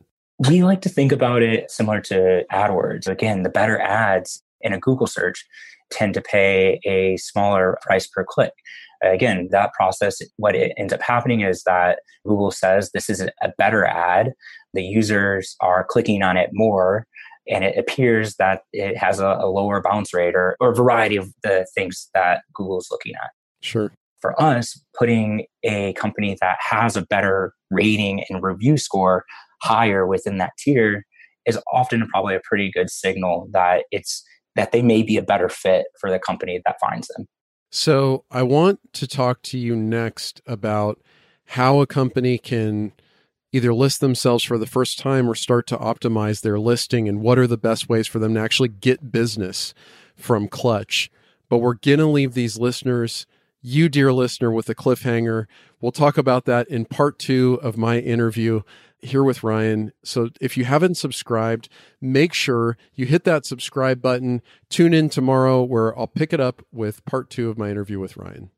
We 0.47 0.63
like 0.63 0.81
to 0.81 0.89
think 0.89 1.11
about 1.11 1.41
it 1.41 1.71
similar 1.71 2.01
to 2.01 2.45
AdWords. 2.51 3.07
Again, 3.07 3.41
the 3.41 3.49
better 3.49 3.79
ads 3.79 4.43
in 4.61 4.73
a 4.73 4.79
Google 4.79 5.07
search 5.07 5.45
tend 5.91 6.13
to 6.13 6.21
pay 6.21 6.79
a 6.85 7.17
smaller 7.17 7.77
price 7.81 8.07
per 8.07 8.23
click. 8.23 8.53
Again, 9.01 9.47
that 9.51 9.73
process, 9.73 10.21
what 10.37 10.55
it 10.55 10.73
ends 10.77 10.91
up 10.91 11.01
happening 11.01 11.41
is 11.41 11.63
that 11.63 11.99
Google 12.27 12.51
says 12.51 12.91
this 12.91 13.09
is 13.09 13.21
a 13.21 13.53
better 13.57 13.85
ad. 13.85 14.33
The 14.73 14.83
users 14.83 15.55
are 15.61 15.85
clicking 15.89 16.21
on 16.21 16.37
it 16.37 16.49
more. 16.51 17.07
and 17.49 17.63
it 17.63 17.77
appears 17.77 18.35
that 18.35 18.61
it 18.71 18.95
has 18.95 19.19
a, 19.19 19.25
a 19.25 19.49
lower 19.49 19.81
bounce 19.81 20.13
rate 20.13 20.35
or, 20.35 20.55
or 20.59 20.71
a 20.71 20.75
variety 20.75 21.15
of 21.15 21.33
the 21.43 21.67
things 21.73 22.09
that 22.13 22.41
Google 22.53 22.77
is 22.77 22.87
looking 22.91 23.15
at. 23.15 23.31
Sure. 23.61 23.91
For 24.21 24.39
us, 24.41 24.79
putting 24.97 25.45
a 25.63 25.93
company 25.93 26.37
that 26.41 26.57
has 26.59 26.95
a 26.95 27.05
better 27.05 27.53
rating 27.71 28.23
and 28.29 28.43
review 28.43 28.77
score 28.77 29.25
higher 29.61 30.05
within 30.05 30.37
that 30.37 30.51
tier 30.57 31.05
is 31.45 31.59
often 31.73 32.07
probably 32.07 32.35
a 32.35 32.41
pretty 32.43 32.69
good 32.71 32.89
signal 32.89 33.47
that 33.51 33.85
it's 33.91 34.23
that 34.55 34.71
they 34.71 34.81
may 34.81 35.03
be 35.03 35.17
a 35.17 35.21
better 35.21 35.49
fit 35.49 35.87
for 35.99 36.09
the 36.09 36.19
company 36.19 36.61
that 36.65 36.77
finds 36.79 37.07
them. 37.09 37.27
So, 37.71 38.25
I 38.31 38.41
want 38.43 38.79
to 38.93 39.07
talk 39.07 39.43
to 39.43 39.57
you 39.57 39.75
next 39.75 40.41
about 40.47 40.99
how 41.45 41.81
a 41.81 41.87
company 41.87 42.37
can 42.37 42.93
either 43.51 43.73
list 43.73 43.99
themselves 43.99 44.43
for 44.43 44.57
the 44.57 44.67
first 44.67 44.99
time 44.99 45.29
or 45.29 45.35
start 45.35 45.65
to 45.67 45.77
optimize 45.77 46.41
their 46.41 46.59
listing 46.59 47.07
and 47.07 47.21
what 47.21 47.39
are 47.39 47.47
the 47.47 47.57
best 47.57 47.89
ways 47.89 48.07
for 48.07 48.19
them 48.19 48.33
to 48.35 48.39
actually 48.39 48.69
get 48.69 49.11
business 49.11 49.73
from 50.15 50.47
Clutch. 50.47 51.09
But 51.47 51.57
we're 51.57 51.75
going 51.75 51.99
to 51.99 52.05
leave 52.05 52.33
these 52.33 52.59
listeners, 52.59 53.25
you, 53.61 53.89
dear 53.89 54.13
listener, 54.13 54.51
with 54.51 54.69
a 54.69 54.75
cliffhanger. 54.75 55.45
We'll 55.81 55.91
talk 55.91 56.17
about 56.17 56.45
that 56.45 56.67
in 56.67 56.85
part 56.85 57.17
two 57.17 57.59
of 57.63 57.77
my 57.77 57.97
interview 57.99 58.61
here 59.01 59.23
with 59.23 59.43
Ryan. 59.43 59.91
So 60.03 60.29
if 60.41 60.57
you 60.57 60.65
haven't 60.65 60.95
subscribed, 60.95 61.69
make 62.01 62.33
sure 62.33 62.77
you 62.93 63.05
hit 63.05 63.23
that 63.23 63.45
subscribe 63.45 64.01
button. 64.01 64.41
Tune 64.69 64.93
in 64.93 65.09
tomorrow 65.09 65.63
where 65.63 65.97
I'll 65.97 66.07
pick 66.07 66.33
it 66.33 66.39
up 66.39 66.65
with 66.71 67.03
part 67.05 67.29
two 67.29 67.49
of 67.49 67.57
my 67.57 67.69
interview 67.69 67.99
with 67.99 68.17
Ryan. 68.17 68.51